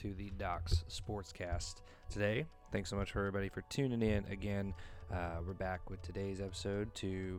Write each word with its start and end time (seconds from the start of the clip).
to 0.00 0.14
the 0.14 0.30
Docs 0.38 0.84
Sportscast 0.88 1.82
today. 2.08 2.46
Thanks 2.72 2.88
so 2.88 2.96
much 2.96 3.12
for 3.12 3.18
everybody 3.18 3.50
for 3.50 3.60
tuning 3.68 4.00
in 4.00 4.24
again. 4.32 4.72
Uh, 5.12 5.40
we're 5.46 5.52
back 5.52 5.90
with 5.90 6.00
today's 6.00 6.40
episode 6.40 6.94
to 6.94 7.38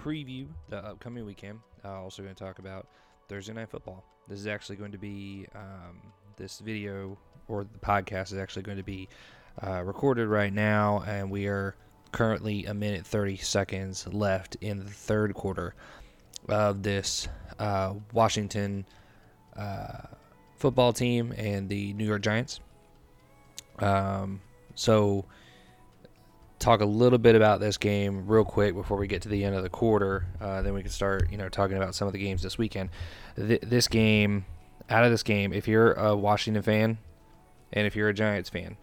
preview 0.00 0.46
the 0.70 0.78
upcoming 0.78 1.26
weekend. 1.26 1.60
Uh, 1.84 2.00
also, 2.00 2.22
going 2.22 2.34
to 2.34 2.44
talk 2.44 2.60
about 2.60 2.86
Thursday 3.28 3.52
Night 3.52 3.68
Football. 3.68 4.02
This 4.26 4.40
is 4.40 4.46
actually 4.46 4.76
going 4.76 4.92
to 4.92 4.98
be 4.98 5.46
um, 5.54 6.00
this 6.36 6.60
video 6.60 7.18
or 7.46 7.64
the 7.64 7.78
podcast 7.80 8.32
is 8.32 8.38
actually 8.38 8.62
going 8.62 8.78
to 8.78 8.82
be 8.82 9.06
uh, 9.62 9.82
recorded 9.82 10.28
right 10.28 10.52
now, 10.52 11.04
and 11.06 11.30
we 11.30 11.46
are 11.46 11.74
currently 12.10 12.64
a 12.64 12.72
minute 12.72 13.04
30 13.04 13.36
seconds 13.36 14.06
left 14.06 14.56
in 14.62 14.78
the 14.78 14.90
third 14.90 15.34
quarter 15.34 15.74
of 16.48 16.82
this 16.82 17.28
uh, 17.58 17.92
Washington 18.14 18.86
uh, 19.58 20.06
football 20.62 20.92
team 20.92 21.34
and 21.36 21.68
the 21.68 21.92
New 21.94 22.06
York 22.06 22.22
Giants. 22.22 22.60
Um, 23.80 24.40
so, 24.74 25.26
talk 26.58 26.80
a 26.80 26.86
little 26.86 27.18
bit 27.18 27.34
about 27.34 27.58
this 27.58 27.76
game 27.76 28.26
real 28.28 28.44
quick 28.44 28.74
before 28.74 28.96
we 28.96 29.08
get 29.08 29.22
to 29.22 29.28
the 29.28 29.44
end 29.44 29.56
of 29.56 29.64
the 29.64 29.68
quarter. 29.68 30.24
Uh, 30.40 30.62
then 30.62 30.72
we 30.72 30.80
can 30.80 30.90
start, 30.90 31.30
you 31.30 31.36
know, 31.36 31.48
talking 31.48 31.76
about 31.76 31.94
some 31.94 32.06
of 32.06 32.12
the 32.12 32.18
games 32.20 32.42
this 32.42 32.56
weekend. 32.56 32.90
Th- 33.36 33.60
this 33.60 33.88
game, 33.88 34.46
out 34.88 35.04
of 35.04 35.10
this 35.10 35.24
game, 35.24 35.52
if 35.52 35.66
you're 35.66 35.92
a 35.94 36.16
Washington 36.16 36.62
fan 36.62 36.98
and 37.72 37.86
if 37.86 37.96
you're 37.96 38.08
a 38.08 38.14
Giants 38.14 38.48
fan, 38.48 38.76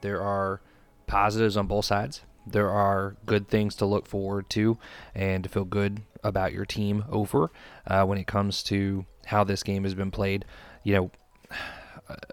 there 0.00 0.22
are 0.22 0.60
positives 1.08 1.56
on 1.56 1.66
both 1.66 1.84
sides. 1.84 2.22
There 2.46 2.70
are 2.70 3.16
good 3.26 3.48
things 3.48 3.74
to 3.76 3.86
look 3.86 4.06
forward 4.06 4.48
to 4.50 4.78
and 5.14 5.42
to 5.42 5.50
feel 5.50 5.64
good 5.64 6.02
about 6.22 6.52
your 6.52 6.64
team 6.64 7.04
over 7.10 7.50
uh, 7.86 8.04
when 8.04 8.18
it 8.18 8.26
comes 8.26 8.62
to 8.64 9.04
how 9.26 9.42
this 9.42 9.62
game 9.62 9.82
has 9.82 9.94
been 9.94 10.10
played. 10.12 10.44
You 10.84 10.94
know, 10.94 11.10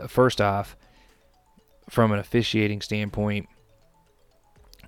first 0.07 0.41
off, 0.41 0.75
from 1.89 2.11
an 2.11 2.19
officiating 2.19 2.81
standpoint, 2.81 3.47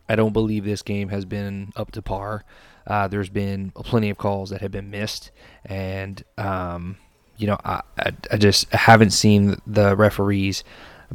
I 0.07 0.15
don't 0.15 0.33
believe 0.33 0.65
this 0.65 0.81
game 0.81 1.09
has 1.09 1.25
been 1.25 1.71
up 1.75 1.91
to 1.91 2.01
par. 2.01 2.43
Uh, 2.85 3.07
there's 3.07 3.29
been 3.29 3.71
plenty 3.71 4.09
of 4.09 4.17
calls 4.17 4.49
that 4.49 4.61
have 4.61 4.71
been 4.71 4.89
missed, 4.89 5.31
and 5.65 6.21
um, 6.37 6.97
you 7.37 7.47
know, 7.47 7.57
I, 7.63 7.81
I, 7.97 8.11
I 8.31 8.37
just 8.37 8.69
haven't 8.71 9.11
seen 9.11 9.55
the 9.65 9.95
referees 9.95 10.63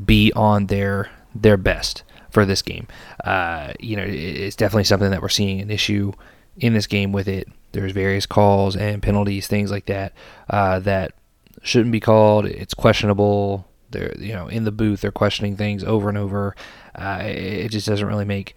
be 0.05 0.33
on 0.35 0.67
their 0.67 1.11
their 1.35 1.57
best 1.57 2.03
for 2.31 2.45
this 2.45 2.63
game. 2.63 2.87
Uh, 3.25 3.73
you 3.79 3.97
know, 3.97 4.05
it's 4.07 4.57
definitely 4.57 4.85
something 4.85 5.11
that 5.11 5.23
we're 5.23 5.29
seeing 5.29 5.61
an 5.61 5.71
issue 5.71 6.13
in 6.57 6.73
this 6.73 6.87
game 6.87 7.13
with 7.13 7.29
it. 7.29 7.49
There's 7.73 7.93
various 7.93 8.27
calls 8.27 8.77
and 8.77 9.03
penalties, 9.03 9.47
things 9.47 9.71
like 9.71 9.87
that, 9.87 10.15
uh, 10.49 10.79
that 10.81 11.13
shouldn't 11.63 11.93
be 11.93 12.01
called. 12.01 12.47
It's 12.47 12.75
questionable. 12.75 13.67
They're 13.91 14.15
you 14.19 14.35
know 14.35 14.49
in 14.49 14.65
the 14.65 14.73
booth 14.73 15.01
they're 15.01 15.11
questioning 15.11 15.57
things 15.57 15.83
over 15.83 16.09
and 16.09 16.19
over. 16.19 16.55
Uh, 16.95 17.21
it 17.23 17.69
just 17.71 17.87
doesn't 17.87 18.07
really 18.07 18.25
make 18.25 18.57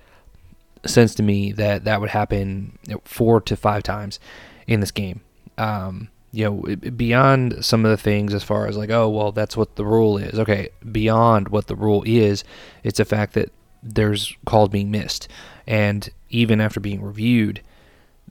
sense 0.85 1.15
to 1.15 1.23
me 1.23 1.51
that 1.53 1.83
that 1.83 2.01
would 2.01 2.09
happen 2.09 2.77
you 2.87 2.95
know, 2.95 3.01
four 3.05 3.39
to 3.41 3.55
five 3.55 3.83
times 3.83 4.19
in 4.67 4.79
this 4.79 4.91
game. 4.91 5.21
Um, 5.57 6.09
you 6.31 6.45
know, 6.45 6.75
beyond 6.75 7.63
some 7.63 7.83
of 7.83 7.91
the 7.91 7.97
things 7.97 8.33
as 8.33 8.43
far 8.43 8.67
as 8.67 8.77
like, 8.77 8.89
oh, 8.89 9.09
well, 9.09 9.31
that's 9.31 9.57
what 9.57 9.75
the 9.75 9.85
rule 9.85 10.17
is. 10.17 10.39
Okay, 10.39 10.69
beyond 10.91 11.49
what 11.49 11.67
the 11.67 11.75
rule 11.75 12.03
is, 12.05 12.43
it's 12.83 12.99
a 12.99 13.05
fact 13.05 13.33
that 13.33 13.51
there's 13.83 14.35
called 14.45 14.71
being 14.71 14.91
missed, 14.91 15.27
and 15.67 16.09
even 16.29 16.61
after 16.61 16.79
being 16.79 17.01
reviewed, 17.01 17.61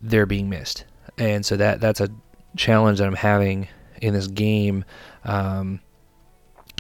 they're 0.00 0.27
being 0.27 0.48
missed, 0.48 0.84
and 1.18 1.45
so 1.45 1.56
that 1.56 1.80
that's 1.80 2.00
a 2.00 2.08
challenge 2.56 2.98
that 2.98 3.06
I'm 3.06 3.14
having 3.14 3.68
in 4.00 4.14
this 4.14 4.27
game. 4.27 4.84
Um, 5.24 5.80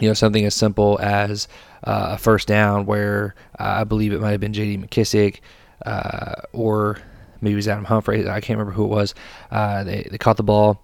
you 0.00 0.08
know, 0.08 0.14
something 0.14 0.44
as 0.46 0.54
simple 0.54 0.98
as 1.00 1.46
uh, 1.84 2.10
a 2.12 2.18
first 2.18 2.48
down 2.48 2.86
where 2.86 3.34
uh, 3.58 3.80
I 3.80 3.84
believe 3.84 4.12
it 4.12 4.20
might 4.20 4.30
have 4.30 4.40
been 4.40 4.54
J.D. 4.54 4.78
McKissic 4.78 5.40
uh, 5.84 6.42
or 6.52 6.98
maybe 7.40 7.54
it 7.54 7.56
was 7.56 7.68
Adam 7.68 7.84
Humphries. 7.84 8.26
I 8.26 8.40
can't 8.40 8.58
remember 8.58 8.72
who 8.72 8.84
it 8.84 8.88
was. 8.88 9.14
Uh, 9.50 9.84
they, 9.84 10.06
they 10.10 10.18
caught 10.18 10.36
the 10.36 10.42
ball, 10.42 10.82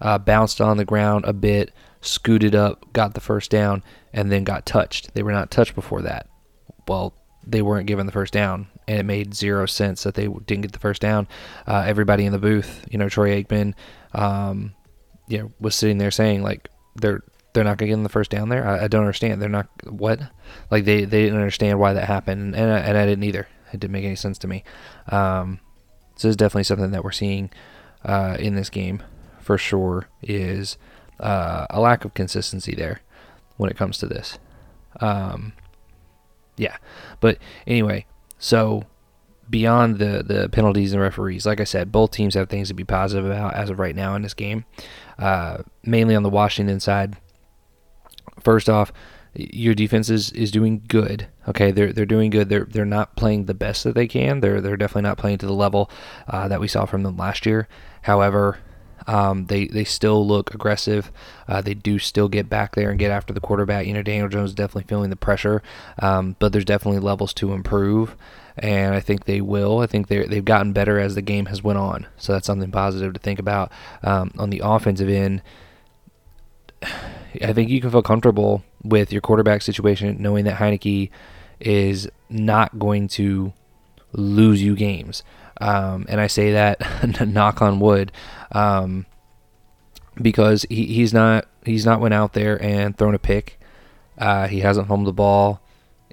uh, 0.00 0.18
bounced 0.18 0.60
on 0.60 0.76
the 0.76 0.84
ground 0.84 1.24
a 1.26 1.32
bit, 1.32 1.72
scooted 2.00 2.54
up, 2.54 2.92
got 2.92 3.14
the 3.14 3.20
first 3.20 3.50
down, 3.50 3.82
and 4.12 4.30
then 4.30 4.44
got 4.44 4.66
touched. 4.66 5.14
They 5.14 5.22
were 5.22 5.32
not 5.32 5.50
touched 5.50 5.74
before 5.74 6.02
that. 6.02 6.28
Well, 6.86 7.14
they 7.46 7.62
weren't 7.62 7.86
given 7.86 8.06
the 8.06 8.12
first 8.12 8.32
down, 8.32 8.68
and 8.86 8.98
it 8.98 9.04
made 9.04 9.34
zero 9.34 9.66
sense 9.66 10.02
that 10.02 10.14
they 10.14 10.28
didn't 10.28 10.62
get 10.62 10.72
the 10.72 10.78
first 10.78 11.00
down. 11.00 11.28
Uh, 11.66 11.84
everybody 11.86 12.24
in 12.24 12.32
the 12.32 12.38
booth, 12.38 12.86
you 12.90 12.98
know, 12.98 13.08
Troy 13.08 13.42
Aikman, 13.42 13.74
um, 14.12 14.74
you 15.28 15.38
know, 15.38 15.52
was 15.60 15.74
sitting 15.74 15.98
there 15.98 16.10
saying 16.10 16.42
like 16.42 16.68
they're 16.96 17.22
they're 17.52 17.64
not 17.64 17.78
gonna 17.78 17.88
get 17.88 17.94
in 17.94 18.02
the 18.02 18.08
first 18.08 18.30
down 18.30 18.48
there. 18.48 18.66
I, 18.66 18.84
I, 18.84 18.88
don't 18.88 19.02
understand. 19.02 19.40
They're 19.40 19.48
not 19.48 19.68
what 19.84 20.20
like 20.70 20.84
they, 20.84 21.04
they 21.04 21.22
didn't 21.24 21.38
understand 21.38 21.78
why 21.78 21.92
that 21.92 22.04
happened, 22.04 22.54
and 22.54 22.70
I, 22.70 22.78
and 22.78 22.96
I 22.96 23.06
didn't 23.06 23.24
either. 23.24 23.48
It 23.72 23.80
didn't 23.80 23.92
make 23.92 24.04
any 24.04 24.16
sense 24.16 24.38
to 24.38 24.48
me. 24.48 24.64
Um, 25.08 25.60
so 26.16 26.28
it's 26.28 26.36
definitely 26.36 26.64
something 26.64 26.90
that 26.90 27.04
we're 27.04 27.12
seeing 27.12 27.50
uh, 28.04 28.36
in 28.38 28.54
this 28.54 28.70
game 28.70 29.02
for 29.40 29.58
sure. 29.58 30.08
Is 30.22 30.78
uh, 31.20 31.66
a 31.70 31.80
lack 31.80 32.04
of 32.04 32.14
consistency 32.14 32.74
there 32.74 33.00
when 33.56 33.70
it 33.70 33.76
comes 33.76 33.98
to 33.98 34.06
this. 34.06 34.38
Um, 35.00 35.52
yeah, 36.56 36.76
but 37.20 37.38
anyway, 37.66 38.06
so 38.38 38.84
beyond 39.50 39.98
the 39.98 40.22
the 40.22 40.48
penalties 40.48 40.92
and 40.92 41.02
referees, 41.02 41.46
like 41.46 41.60
I 41.60 41.64
said, 41.64 41.92
both 41.92 42.10
teams 42.10 42.34
have 42.34 42.48
things 42.48 42.68
to 42.68 42.74
be 42.74 42.84
positive 42.84 43.26
about 43.26 43.54
as 43.54 43.70
of 43.70 43.78
right 43.78 43.94
now 43.94 44.14
in 44.14 44.22
this 44.22 44.34
game. 44.34 44.64
Uh, 45.18 45.62
mainly 45.84 46.14
on 46.14 46.22
the 46.22 46.30
Washington 46.30 46.80
side. 46.80 47.16
First 48.40 48.68
off, 48.68 48.92
your 49.34 49.74
defense 49.74 50.10
is, 50.10 50.30
is 50.32 50.50
doing 50.50 50.82
good. 50.88 51.28
Okay, 51.46 51.70
they're 51.70 51.92
they're 51.92 52.06
doing 52.06 52.30
good. 52.30 52.48
They're 52.48 52.64
they're 52.64 52.84
not 52.84 53.16
playing 53.16 53.46
the 53.46 53.54
best 53.54 53.84
that 53.84 53.94
they 53.94 54.06
can. 54.06 54.40
They're 54.40 54.60
they're 54.60 54.76
definitely 54.76 55.02
not 55.02 55.18
playing 55.18 55.38
to 55.38 55.46
the 55.46 55.52
level 55.52 55.90
uh, 56.26 56.48
that 56.48 56.60
we 56.60 56.68
saw 56.68 56.84
from 56.84 57.02
them 57.02 57.16
last 57.16 57.46
year. 57.46 57.68
However, 58.02 58.58
um, 59.06 59.46
they 59.46 59.66
they 59.66 59.84
still 59.84 60.26
look 60.26 60.54
aggressive. 60.54 61.10
Uh, 61.46 61.60
they 61.62 61.74
do 61.74 61.98
still 61.98 62.28
get 62.28 62.48
back 62.50 62.74
there 62.74 62.90
and 62.90 62.98
get 62.98 63.10
after 63.10 63.32
the 63.32 63.40
quarterback. 63.40 63.86
You 63.86 63.94
know, 63.94 64.02
Daniel 64.02 64.28
Jones 64.28 64.50
is 64.50 64.54
definitely 64.54 64.84
feeling 64.88 65.10
the 65.10 65.16
pressure, 65.16 65.62
um, 66.00 66.36
but 66.38 66.52
there's 66.52 66.64
definitely 66.64 67.00
levels 67.00 67.32
to 67.34 67.52
improve, 67.52 68.16
and 68.62 68.94
I 68.94 69.00
think 69.00 69.24
they 69.24 69.40
will. 69.40 69.80
I 69.80 69.86
think 69.86 70.08
they 70.08 70.26
they've 70.26 70.44
gotten 70.44 70.72
better 70.72 70.98
as 70.98 71.14
the 71.14 71.22
game 71.22 71.46
has 71.46 71.62
went 71.62 71.78
on. 71.78 72.06
So 72.16 72.32
that's 72.32 72.46
something 72.46 72.70
positive 72.70 73.12
to 73.14 73.20
think 73.20 73.38
about. 73.38 73.72
Um, 74.02 74.32
on 74.38 74.50
the 74.50 74.62
offensive 74.64 75.08
end, 75.08 75.42
I 76.82 77.52
think 77.52 77.70
you 77.70 77.80
can 77.80 77.90
feel 77.90 78.02
comfortable 78.02 78.62
with 78.82 79.12
your 79.12 79.20
quarterback 79.20 79.62
situation, 79.62 80.16
knowing 80.20 80.44
that 80.44 80.58
Heinicke 80.58 81.10
is 81.60 82.08
not 82.28 82.78
going 82.78 83.08
to 83.08 83.52
lose 84.12 84.62
you 84.62 84.74
games. 84.74 85.22
Um, 85.60 86.06
and 86.08 86.20
I 86.20 86.28
say 86.28 86.52
that 86.52 87.26
knock 87.28 87.60
on 87.60 87.80
wood, 87.80 88.12
um, 88.52 89.06
because 90.20 90.64
he, 90.68 90.86
he's 90.86 91.12
not 91.12 91.46
he's 91.64 91.84
not 91.84 92.00
went 92.00 92.14
out 92.14 92.32
there 92.32 92.62
and 92.62 92.96
thrown 92.96 93.14
a 93.14 93.18
pick. 93.18 93.60
Uh, 94.16 94.48
he 94.48 94.60
hasn't 94.60 94.88
homed 94.88 95.06
the 95.06 95.12
ball. 95.12 95.60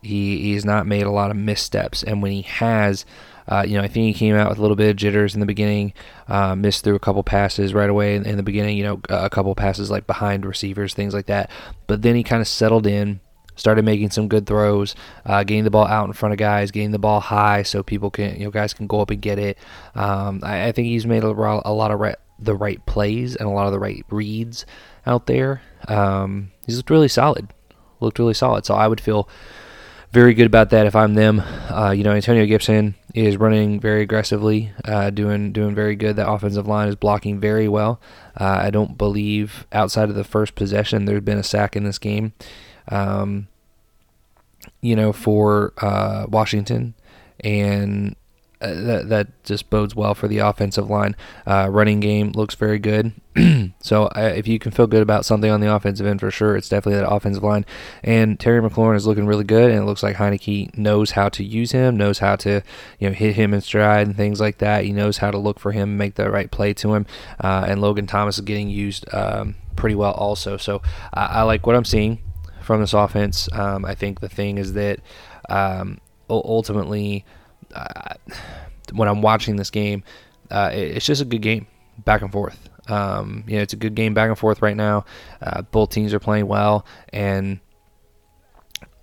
He 0.05 0.39
he's 0.41 0.65
not 0.65 0.87
made 0.87 1.03
a 1.03 1.11
lot 1.11 1.31
of 1.31 1.37
missteps, 1.37 2.03
and 2.03 2.21
when 2.21 2.31
he 2.31 2.43
has, 2.43 3.05
uh, 3.47 3.63
you 3.67 3.77
know, 3.77 3.83
I 3.83 3.87
think 3.87 4.07
he 4.07 4.13
came 4.13 4.35
out 4.35 4.49
with 4.49 4.57
a 4.57 4.61
little 4.61 4.75
bit 4.75 4.89
of 4.89 4.95
jitters 4.95 5.33
in 5.33 5.39
the 5.39 5.45
beginning, 5.45 5.93
uh, 6.27 6.55
missed 6.55 6.83
through 6.83 6.95
a 6.95 6.99
couple 6.99 7.23
passes 7.23 7.73
right 7.73 7.89
away 7.89 8.15
in, 8.15 8.25
in, 8.25 8.37
the 8.37 8.43
beginning, 8.43 8.77
you 8.77 8.83
know, 8.83 8.99
a 9.09 9.29
couple 9.29 9.53
passes 9.55 9.91
like 9.91 10.07
behind 10.07 10.45
receivers, 10.45 10.93
things 10.93 11.13
like 11.13 11.27
that. 11.27 11.49
But 11.87 12.01
then 12.01 12.15
he 12.15 12.23
kind 12.23 12.41
of 12.41 12.47
settled 12.47 12.87
in, 12.87 13.19
started 13.55 13.85
making 13.85 14.09
some 14.09 14.27
good 14.27 14.47
throws, 14.47 14.95
uh, 15.25 15.43
getting 15.43 15.63
the 15.63 15.69
ball 15.69 15.85
out 15.85 16.07
in 16.07 16.13
front 16.13 16.33
of 16.33 16.39
guys, 16.39 16.71
getting 16.71 16.91
the 16.91 16.99
ball 16.99 17.19
high 17.19 17.61
so 17.61 17.83
people 17.83 18.09
can, 18.09 18.35
you 18.35 18.45
know, 18.45 18.51
guys 18.51 18.73
can 18.73 18.87
go 18.87 18.99
up 18.99 19.11
and 19.11 19.21
get 19.21 19.37
it. 19.37 19.57
Um, 19.93 20.41
I, 20.43 20.67
I, 20.67 20.71
think 20.71 20.87
he's 20.87 21.05
made 21.05 21.23
a, 21.23 21.27
a 21.27 21.73
lot 21.73 21.91
of 21.91 21.99
re- 21.99 22.15
the 22.39 22.55
right 22.55 22.83
plays 22.85 23.35
and 23.35 23.47
a 23.47 23.51
lot 23.51 23.67
of 23.67 23.71
the 23.71 23.79
right 23.79 24.03
reads 24.09 24.65
out 25.05 25.27
there. 25.27 25.61
Um, 25.87 26.51
he's 26.65 26.77
looked 26.77 26.89
really 26.89 27.07
solid, 27.07 27.47
looked 27.99 28.17
really 28.17 28.33
solid. 28.33 28.65
So 28.65 28.73
I 28.73 28.87
would 28.87 28.99
feel 28.99 29.29
very 30.15 30.33
good 30.33 30.45
about 30.45 30.69
that 30.69 30.87
if 30.87 30.95
I'm 30.95 31.13
them. 31.13 31.41
Uh, 31.69 31.91
you 31.91 32.01
know, 32.01 32.13
Antonio 32.13 32.45
Gibson 32.45 32.95
is 33.13 33.35
running 33.35 33.81
very 33.81 34.01
aggressively, 34.01 34.71
uh, 34.85 35.09
doing 35.09 35.51
doing 35.51 35.75
very 35.75 35.97
good. 35.97 36.15
The 36.15 36.25
offensive 36.25 36.67
line 36.67 36.87
is 36.87 36.95
blocking 36.95 37.37
very 37.37 37.67
well. 37.67 37.99
Uh, 38.39 38.59
I 38.63 38.69
don't 38.69 38.97
believe 38.97 39.67
outside 39.73 40.07
of 40.07 40.15
the 40.15 40.23
first 40.23 40.55
possession 40.55 41.03
there's 41.03 41.19
been 41.19 41.37
a 41.37 41.43
sack 41.43 41.75
in 41.75 41.83
this 41.83 41.97
game. 41.97 42.31
Um, 42.87 43.49
you 44.79 44.95
know, 44.95 45.11
for 45.11 45.73
uh, 45.81 46.27
Washington, 46.29 46.93
and 47.41 48.15
uh, 48.61 48.73
that 48.73 49.09
that 49.09 49.43
just 49.43 49.69
bodes 49.69 49.95
well 49.95 50.15
for 50.15 50.27
the 50.27 50.39
offensive 50.39 50.89
line. 50.89 51.15
Uh, 51.45 51.67
running 51.69 51.99
game 51.99 52.31
looks 52.31 52.55
very 52.55 52.79
good. 52.79 53.13
so 53.81 54.09
if 54.15 54.47
you 54.47 54.59
can 54.59 54.71
feel 54.71 54.87
good 54.87 55.01
about 55.01 55.25
something 55.25 55.51
on 55.51 55.59
the 55.59 55.73
offensive 55.73 56.05
end, 56.05 56.19
for 56.19 56.31
sure, 56.31 56.55
it's 56.55 56.69
definitely 56.69 56.99
that 56.99 57.09
offensive 57.09 57.43
line. 57.43 57.65
And 58.03 58.39
Terry 58.39 58.61
McLaurin 58.61 58.95
is 58.95 59.05
looking 59.05 59.25
really 59.25 59.43
good, 59.43 59.71
and 59.71 59.81
it 59.81 59.85
looks 59.85 60.03
like 60.03 60.15
Heinicke 60.15 60.77
knows 60.77 61.11
how 61.11 61.29
to 61.29 61.43
use 61.43 61.71
him, 61.71 61.97
knows 61.97 62.19
how 62.19 62.35
to 62.37 62.61
you 62.99 63.09
know 63.09 63.13
hit 63.13 63.35
him 63.35 63.53
in 63.53 63.61
stride 63.61 64.07
and 64.07 64.15
things 64.15 64.39
like 64.39 64.59
that. 64.59 64.85
He 64.85 64.91
knows 64.91 65.17
how 65.17 65.31
to 65.31 65.37
look 65.37 65.59
for 65.59 65.71
him, 65.71 65.97
make 65.97 66.15
the 66.15 66.29
right 66.29 66.49
play 66.49 66.73
to 66.75 66.93
him. 66.93 67.05
Uh, 67.43 67.65
and 67.67 67.81
Logan 67.81 68.07
Thomas 68.07 68.37
is 68.37 68.45
getting 68.45 68.69
used 68.69 69.05
um, 69.13 69.55
pretty 69.75 69.95
well 69.95 70.13
also. 70.13 70.57
So 70.57 70.81
I 71.13 71.43
like 71.43 71.67
what 71.67 71.75
I'm 71.75 71.85
seeing 71.85 72.19
from 72.61 72.81
this 72.81 72.93
offense. 72.93 73.47
Um, 73.53 73.85
I 73.85 73.95
think 73.95 74.19
the 74.19 74.29
thing 74.29 74.57
is 74.57 74.73
that 74.73 74.99
um, 75.49 75.99
ultimately, 76.29 77.25
uh, 77.75 78.15
when 78.93 79.07
I'm 79.07 79.21
watching 79.21 79.55
this 79.55 79.69
game, 79.69 80.03
uh, 80.49 80.71
it's 80.73 81.05
just 81.05 81.21
a 81.21 81.25
good 81.25 81.41
game, 81.41 81.67
back 82.03 82.21
and 82.21 82.31
forth. 82.31 82.69
Um, 82.87 83.43
you 83.47 83.55
know, 83.55 83.61
it's 83.61 83.73
a 83.73 83.77
good 83.77 83.95
game 83.95 84.13
back 84.13 84.29
and 84.29 84.37
forth 84.37 84.61
right 84.61 84.75
now. 84.75 85.05
Uh, 85.41 85.63
both 85.63 85.89
teams 85.89 86.13
are 86.13 86.19
playing 86.19 86.47
well, 86.47 86.85
and 87.09 87.59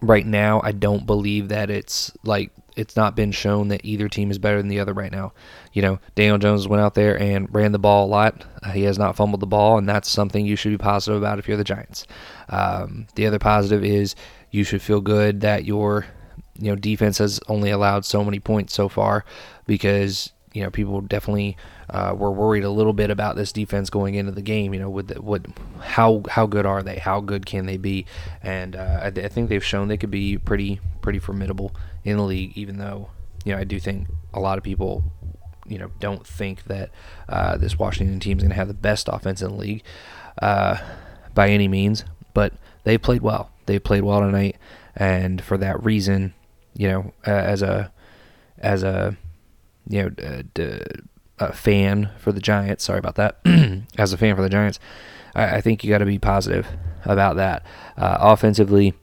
right 0.00 0.26
now, 0.26 0.60
I 0.62 0.72
don't 0.72 1.06
believe 1.06 1.48
that 1.48 1.70
it's 1.70 2.12
like 2.24 2.50
it's 2.76 2.96
not 2.96 3.14
been 3.14 3.32
shown 3.32 3.68
that 3.68 3.84
either 3.84 4.08
team 4.08 4.30
is 4.30 4.38
better 4.38 4.58
than 4.58 4.68
the 4.68 4.80
other 4.80 4.92
right 4.92 5.12
now. 5.12 5.32
You 5.72 5.82
know, 5.82 5.98
Daniel 6.14 6.38
Jones 6.38 6.66
went 6.66 6.82
out 6.82 6.94
there 6.94 7.20
and 7.20 7.52
ran 7.54 7.72
the 7.72 7.78
ball 7.78 8.06
a 8.06 8.08
lot. 8.08 8.44
Uh, 8.62 8.70
he 8.70 8.82
has 8.82 8.98
not 8.98 9.16
fumbled 9.16 9.40
the 9.40 9.46
ball, 9.46 9.78
and 9.78 9.88
that's 9.88 10.08
something 10.08 10.46
you 10.46 10.56
should 10.56 10.70
be 10.70 10.78
positive 10.78 11.20
about 11.20 11.38
if 11.38 11.48
you're 11.48 11.56
the 11.56 11.64
Giants. 11.64 12.06
Um, 12.48 13.06
the 13.14 13.26
other 13.26 13.38
positive 13.38 13.84
is 13.84 14.14
you 14.50 14.64
should 14.64 14.82
feel 14.82 15.00
good 15.00 15.40
that 15.40 15.64
your 15.64 16.06
you 16.58 16.70
know 16.70 16.76
defense 16.76 17.18
has 17.18 17.40
only 17.48 17.70
allowed 17.70 18.04
so 18.04 18.24
many 18.24 18.38
points 18.40 18.74
so 18.74 18.88
far 18.88 19.24
because 19.66 20.32
you 20.52 20.62
know 20.62 20.70
people 20.70 21.00
definitely 21.00 21.56
uh, 21.90 22.14
were 22.16 22.30
worried 22.30 22.64
a 22.64 22.70
little 22.70 22.92
bit 22.92 23.10
about 23.10 23.36
this 23.36 23.52
defense 23.52 23.90
going 23.90 24.14
into 24.14 24.32
the 24.32 24.42
game. 24.42 24.72
You 24.74 24.80
know, 24.80 24.90
with 24.90 25.08
the, 25.08 25.20
what, 25.20 25.46
how 25.80 26.22
how 26.28 26.46
good 26.46 26.66
are 26.66 26.82
they? 26.82 26.98
How 26.98 27.20
good 27.20 27.46
can 27.46 27.66
they 27.66 27.76
be? 27.76 28.06
And 28.42 28.76
uh, 28.76 29.00
I, 29.02 29.06
I, 29.06 29.28
think 29.28 29.48
they've 29.48 29.64
shown 29.64 29.88
they 29.88 29.96
could 29.96 30.10
be 30.10 30.38
pretty 30.38 30.80
pretty 31.00 31.18
formidable 31.18 31.74
in 32.04 32.16
the 32.16 32.22
league. 32.22 32.56
Even 32.56 32.78
though 32.78 33.10
you 33.44 33.52
know 33.52 33.58
I 33.58 33.64
do 33.64 33.80
think 33.80 34.08
a 34.32 34.40
lot 34.40 34.58
of 34.58 34.64
people 34.64 35.04
you 35.66 35.78
know 35.78 35.90
don't 36.00 36.26
think 36.26 36.64
that 36.64 36.90
uh, 37.28 37.56
this 37.56 37.78
Washington 37.78 38.20
team 38.20 38.38
is 38.38 38.42
going 38.42 38.50
to 38.50 38.56
have 38.56 38.68
the 38.68 38.74
best 38.74 39.08
offense 39.10 39.42
in 39.42 39.50
the 39.50 39.56
league 39.56 39.82
uh, 40.40 40.76
by 41.34 41.48
any 41.48 41.68
means, 41.68 42.04
but 42.34 42.52
they 42.84 42.98
played 42.98 43.22
well. 43.22 43.50
They 43.66 43.78
played 43.78 44.02
well 44.02 44.20
tonight, 44.20 44.56
and 44.96 45.42
for 45.42 45.56
that 45.58 45.82
reason, 45.84 46.34
you 46.74 46.88
know, 46.88 47.12
as 47.24 47.62
a 47.62 47.92
as 48.58 48.82
a 48.82 49.16
you 49.88 50.02
know, 50.02 50.42
uh, 50.58 50.78
a 51.38 51.52
fan 51.52 52.10
for 52.18 52.32
the 52.32 52.40
Giants. 52.40 52.84
Sorry 52.84 52.98
about 52.98 53.16
that. 53.16 53.38
As 53.98 54.12
a 54.12 54.16
fan 54.16 54.36
for 54.36 54.42
the 54.42 54.48
Giants, 54.48 54.78
I, 55.34 55.56
I 55.56 55.60
think 55.60 55.82
you 55.82 55.90
got 55.90 55.98
to 55.98 56.06
be 56.06 56.18
positive 56.18 56.66
about 57.04 57.36
that. 57.36 57.64
Uh, 57.96 58.18
offensively, 58.20 58.94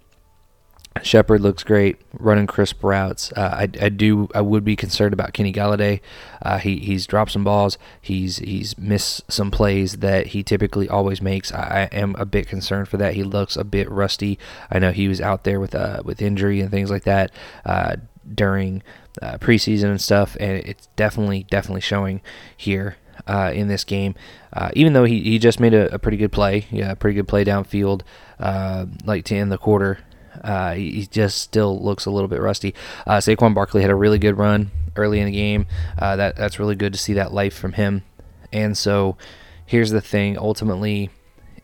Shepard 1.04 1.42
looks 1.42 1.64
great, 1.64 1.98
running 2.14 2.48
crisp 2.48 2.84
routes. 2.84 3.32
Uh, 3.36 3.50
I, 3.54 3.64
I 3.82 3.90
do 3.90 4.30
I 4.34 4.42
would 4.42 4.64
be 4.64 4.76
concerned 4.76 5.14
about 5.14 5.34
Kenny 5.34 5.54
Golladay. 5.54 6.02
Uh, 6.42 6.58
he 6.58 6.78
he's 6.80 7.06
dropped 7.06 7.32
some 7.32 7.44
balls. 7.44 7.78
He's 8.02 8.38
he's 8.38 8.78
missed 8.78 9.32
some 9.32 9.52
plays 9.52 9.98
that 9.98 10.28
he 10.28 10.44
typically 10.44 10.90
always 10.90 11.22
makes. 11.22 11.52
I, 11.52 11.90
I 11.92 11.96
am 11.96 12.16
a 12.18 12.26
bit 12.26 12.48
concerned 12.48 12.88
for 12.88 12.98
that. 12.98 13.14
He 13.14 13.24
looks 13.24 13.56
a 13.56 13.64
bit 13.64 13.90
rusty. 13.90 14.40
I 14.72 14.80
know 14.80 14.92
he 14.92 15.08
was 15.08 15.22
out 15.22 15.44
there 15.44 15.60
with 15.60 15.76
uh 15.76 16.02
with 16.04 16.22
injury 16.22 16.62
and 16.62 16.72
things 16.72 16.92
like 16.92 17.04
that 17.04 17.32
uh, 17.66 17.98
during 18.34 18.84
uh, 19.22 19.38
preseason 19.38 19.86
and 19.86 20.02
stuff, 20.02 20.38
and 20.40 20.58
it's 20.66 20.88
definitely 20.96 21.44
definitely 21.50 21.82
showing 21.82 22.22
here 22.56 22.98
uh, 23.28 23.52
in 23.54 23.68
this 23.68 23.84
game. 23.84 24.16
Uh, 24.54 24.70
even 24.74 24.94
though 24.94 25.04
he, 25.06 25.22
he 25.22 25.40
just 25.40 25.60
made 25.60 25.74
a, 25.74 25.94
a, 25.94 26.00
pretty 26.00 26.18
good 26.18 26.32
play, 26.32 26.66
yeah, 26.72 26.92
a 26.92 26.96
pretty 26.96 27.16
good 27.16 27.28
play 27.28 27.46
downfield, 27.46 28.02
uh, 28.40 28.86
like 29.06 29.26
to 29.26 29.36
end 29.36 29.52
the 29.52 29.58
quarter. 29.58 30.00
Uh, 30.44 30.74
he, 30.74 31.06
just 31.08 31.42
still 31.42 31.82
looks 31.84 32.06
a 32.06 32.12
little 32.12 32.28
bit 32.28 32.42
rusty. 32.42 32.74
Uh, 33.06 33.18
Saquon 33.18 33.54
Barkley 33.54 33.82
had 33.82 33.92
a 33.92 33.96
really 33.96 34.20
good 34.20 34.38
run 34.38 34.72
early 34.96 35.20
in 35.20 35.26
the 35.26 35.32
game. 35.32 35.66
that 36.00 36.36
that's 36.36 36.60
really 36.60 36.76
good 36.76 36.94
to 36.94 37.00
see 37.00 37.14
that 37.14 37.34
life 37.34 37.54
from 37.54 37.74
him. 37.74 38.04
And 38.52 38.78
so, 38.78 39.18
here's 39.66 39.92
the 39.92 40.02
thing: 40.02 40.38
ultimately, 40.38 41.10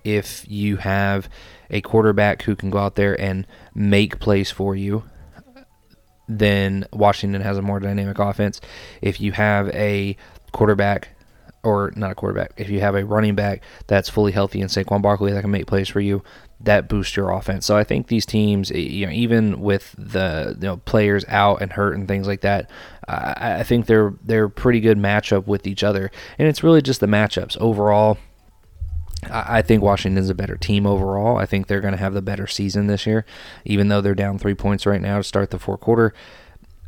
if 0.04 0.46
you 0.50 0.78
have 0.78 1.30
a 1.70 1.82
quarterback 1.82 2.44
who 2.44 2.56
can 2.56 2.70
go 2.70 2.78
out 2.78 2.96
there 2.96 3.20
and 3.20 3.46
make 3.74 4.20
plays 4.20 4.52
for 4.52 4.76
you, 4.76 5.04
then 6.28 6.86
Washington 6.94 7.42
has 7.42 7.58
a 7.58 7.62
more 7.62 7.80
dynamic 7.80 8.20
offense. 8.20 8.62
If 9.02 9.20
you 9.20 9.32
have 9.34 9.70
a 9.70 10.16
quarterback, 10.52 11.10
or 11.66 11.92
not 11.96 12.12
a 12.12 12.16
quarterback, 12.16 12.54
if 12.58 12.70
you 12.70 12.80
have 12.80 12.96
a 12.96 13.04
running 13.06 13.36
back 13.36 13.62
that's 13.88 14.10
fully 14.10 14.32
healthy 14.32 14.62
and 14.62 14.70
Saquon 14.70 15.02
Barkley 15.02 15.32
that 15.32 15.42
can 15.42 15.52
make 15.52 15.68
plays 15.68 15.90
for 15.90 16.00
you, 16.00 16.24
that 16.62 16.88
boosts 16.88 17.16
your 17.16 17.32
offense. 17.32 17.66
So 17.66 17.76
I 17.76 17.84
think 17.84 18.08
these 18.08 18.26
teams, 18.26 18.72
you 18.72 19.06
know, 19.06 19.12
even 19.12 19.60
with 19.60 19.94
the 19.98 20.56
you 20.60 20.68
know 20.68 20.78
players 20.78 21.26
out 21.28 21.62
and 21.62 21.72
hurt 21.74 21.96
and 21.96 22.08
things 22.08 22.28
like 22.28 22.42
that, 22.42 22.70
I, 23.08 23.60
I 23.60 23.64
think 23.64 23.86
they're 23.86 24.14
they're 24.24 24.50
pretty 24.50 24.80
good 24.80 24.98
matchup 24.98 25.48
with 25.48 25.68
each 25.68 25.84
other, 25.84 26.12
and 26.38 26.48
it's 26.48 26.64
really 26.64 26.82
just 26.82 27.00
the 27.00 27.08
matchups 27.08 27.58
overall. 27.60 28.18
I 29.32 29.64
think 29.64 29.82
Washington's 29.82 30.30
a 30.30 30.36
better 30.36 30.56
team 30.56 30.86
overall. 30.86 31.38
I 31.38 31.48
think 31.48 31.66
they're 31.66 31.82
going 31.82 31.94
to 31.94 32.00
have 32.00 32.14
the 32.14 32.22
better 32.22 32.46
season 32.46 32.86
this 32.86 33.08
year, 33.08 33.26
even 33.64 33.88
though 33.88 34.00
they're 34.00 34.14
down 34.14 34.38
three 34.38 34.54
points 34.54 34.86
right 34.86 35.02
now 35.02 35.18
to 35.18 35.24
start 35.24 35.50
the 35.50 35.58
fourth 35.58 35.80
quarter. 35.80 36.14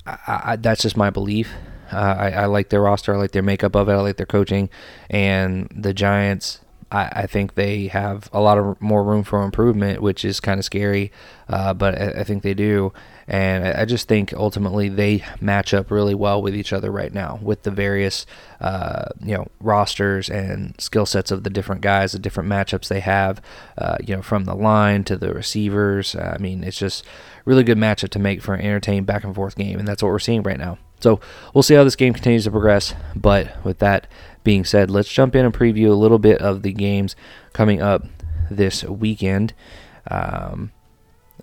I, 0.06 0.42
I, 0.46 0.56
that's 0.56 0.84
just 0.84 0.96
my 0.96 1.10
belief. 1.10 1.52
Uh, 1.92 2.16
I, 2.18 2.30
I, 2.30 2.46
like 2.46 2.70
their 2.70 2.82
roster. 2.82 3.14
I 3.14 3.18
like 3.18 3.32
their 3.32 3.44
makeup 3.44 3.76
of 3.76 3.90
it. 3.90 3.94
I 3.94 4.02
like 4.02 4.18
their 4.18 4.26
coaching. 4.26 4.70
And 5.10 5.72
the 5.76 5.94
Giants, 5.94 6.60
I, 6.90 7.28
think 7.28 7.56
they 7.56 7.88
have 7.88 8.30
a 8.32 8.40
lot 8.40 8.58
of 8.58 8.82
more 8.82 9.04
room 9.04 9.24
for 9.24 9.44
improvement, 9.44 10.02
which 10.02 10.24
is 10.24 10.40
kind 10.40 10.58
of 10.58 10.64
scary, 10.64 11.12
uh, 11.50 11.74
but 11.74 12.00
I, 12.00 12.24
think 12.24 12.44
they 12.44 12.54
do. 12.54 12.94
And 13.28 13.68
I 13.68 13.84
just 13.84 14.08
think 14.08 14.34
ultimately 14.34 14.88
they 14.88 15.26
match 15.42 15.74
up 15.74 15.92
really 15.92 16.16
well 16.16 16.42
with 16.42 16.56
each 16.56 16.72
other 16.72 16.90
right 16.90 17.14
now 17.14 17.40
with 17.42 17.64
the 17.64 17.72
various 17.72 18.26
uh, 18.62 19.10
you 19.22 19.36
know 19.36 19.48
rosters 19.60 20.30
and 20.30 20.80
skill 20.80 21.06
sets 21.06 21.30
of 21.30 21.44
the 21.44 21.50
different 21.50 21.82
guys, 21.82 22.14
the 22.14 22.20
different 22.20 22.50
matchups 22.50 22.88
they 22.88 23.02
have. 23.02 23.42
Uh, 23.78 23.98
you 24.02 24.16
know 24.16 24.22
from 24.22 24.46
the 24.46 24.56
line 24.56 25.04
to 25.04 25.18
the 25.18 25.34
receivers. 25.34 26.16
I 26.16 26.38
mean 26.38 26.64
it's 26.64 26.80
just 26.80 27.06
really 27.44 27.66
good 27.66 27.78
matchup 27.78 28.10
to 28.10 28.20
make 28.20 28.42
for 28.42 28.54
an 28.54 28.62
entertaining 28.62 29.04
back 29.04 29.26
and 29.26 29.36
forth 29.36 29.58
game, 29.58 29.78
and 29.78 29.88
that's 29.88 30.02
what 30.02 30.10
we're 30.10 30.20
seeing 30.20 30.44
right 30.44 30.60
now. 30.60 30.78
So 31.00 31.20
we'll 31.54 31.64
see 31.64 31.76
how 31.76 31.84
this 31.84 31.96
game 31.96 32.14
continues 32.14 32.46
to 32.46 32.52
progress. 32.52 32.94
But 33.16 33.64
with 33.64 33.80
that 33.80 34.08
being 34.44 34.66
said, 34.66 34.90
let's 34.90 35.10
jump 35.10 35.36
in 35.36 35.46
and 35.46 35.54
preview 35.54 35.90
a 35.90 35.94
little 35.94 36.20
bit 36.20 36.42
of 36.42 36.64
the 36.64 36.74
games 36.74 37.16
coming 37.54 37.82
up 37.82 38.06
this 38.50 38.84
weekend. 38.84 39.54
Um, 40.10 40.72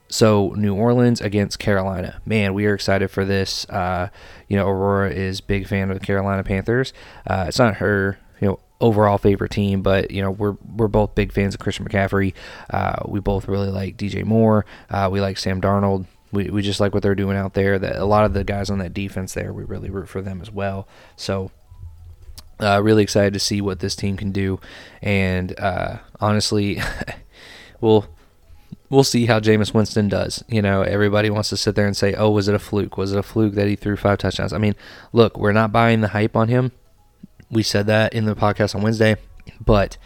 so 0.09 0.55
New 0.57 0.75
Orleans 0.75 1.21
against 1.21 1.59
Carolina. 1.59 2.21
Man, 2.25 2.55
we 2.55 2.67
are 2.67 2.75
excited 2.75 3.11
for 3.11 3.25
this. 3.25 3.69
Uh, 3.69 4.11
you 4.49 4.57
know, 4.57 4.69
Aurora 4.69 5.11
is 5.11 5.41
big 5.41 5.67
fan 5.67 5.91
of 5.91 5.99
the 5.99 6.05
Carolina 6.05 6.45
Panthers. 6.45 6.93
Uh, 7.27 7.47
it's 7.49 7.59
not 7.59 7.77
her, 7.77 8.19
you 8.41 8.49
know, 8.49 8.61
overall 8.81 9.19
favorite 9.19 9.51
team, 9.51 9.83
but 9.83 10.11
you 10.11 10.21
know 10.21 10.31
we're 10.31 10.57
we're 10.77 10.89
both 10.89 11.15
big 11.15 11.33
fans 11.33 11.55
of 11.55 11.61
Christian 11.61 11.87
McCaffrey. 11.87 12.35
Uh, 12.71 13.03
we 13.07 13.21
both 13.21 13.49
really 13.49 13.71
like 13.71 13.97
DJ 13.97 14.25
Moore. 14.25 14.67
Uh, 14.91 15.09
we 15.11 15.21
like 15.21 15.39
Sam 15.39 15.61
Darnold. 15.61 16.07
We, 16.35 16.51
we 16.51 16.63
just 16.63 16.81
like 16.81 16.93
what 16.93 17.03
they're 17.03 17.15
doing 17.15 17.37
out 17.37 17.55
there. 17.55 17.79
That 17.79 17.97
a 17.97 18.05
lot 18.05 18.25
of 18.25 18.35
the 18.35 18.45
guys 18.45 18.71
on 18.71 18.79
that 18.79 18.93
defense 18.93 19.35
there, 19.35 19.53
we 19.53 19.65
really 19.65 19.91
root 19.91 20.09
for 20.09 20.21
them 20.21 20.41
as 20.41 20.51
well. 20.51 20.87
So 21.17 21.51
uh, 22.61 22.81
really 22.83 23.03
excited 23.03 23.33
to 23.33 23.41
see 23.41 23.61
what 23.61 23.81
this 23.81 23.97
team 23.97 24.17
can 24.17 24.33
do, 24.33 24.61
and 25.03 25.59
uh, 25.59 25.99
honestly, 26.21 26.81
we'll 27.81 28.07
we'll 28.91 29.05
see 29.05 29.27
how 29.27 29.41
Jameis 29.41 29.75
Winston 29.75 30.09
does. 30.09 30.45
You 30.49 30.63
know, 30.63 30.83
everybody 30.83 31.31
wants 31.31 31.49
to 31.51 31.57
sit 31.57 31.75
there 31.75 31.87
and 31.87 31.97
say, 31.97 32.15
"Oh, 32.15 32.31
was 32.31 32.49
it 32.49 32.55
a 32.55 32.59
fluke? 32.59 32.97
Was 32.97 33.13
it 33.13 33.19
a 33.19 33.23
fluke 33.23 33.55
that 33.55 33.67
he 33.67 33.77
threw 33.77 33.97
five 33.97 34.19
touchdowns?" 34.19 34.53
I 34.53 34.59
mean, 34.59 34.75
look, 35.13 35.37
we're 35.37 35.53
not 35.53 35.73
buying 35.73 36.01
the 36.01 36.09
hype 36.09 36.37
on 36.37 36.49
him. 36.49 36.73
We 37.51 37.63
said 37.63 37.87
that 37.87 38.15
in 38.15 38.25
the 38.25 38.35
podcast 38.35 38.75
on 38.75 38.83
Wednesday, 38.83 39.17
but 39.65 39.97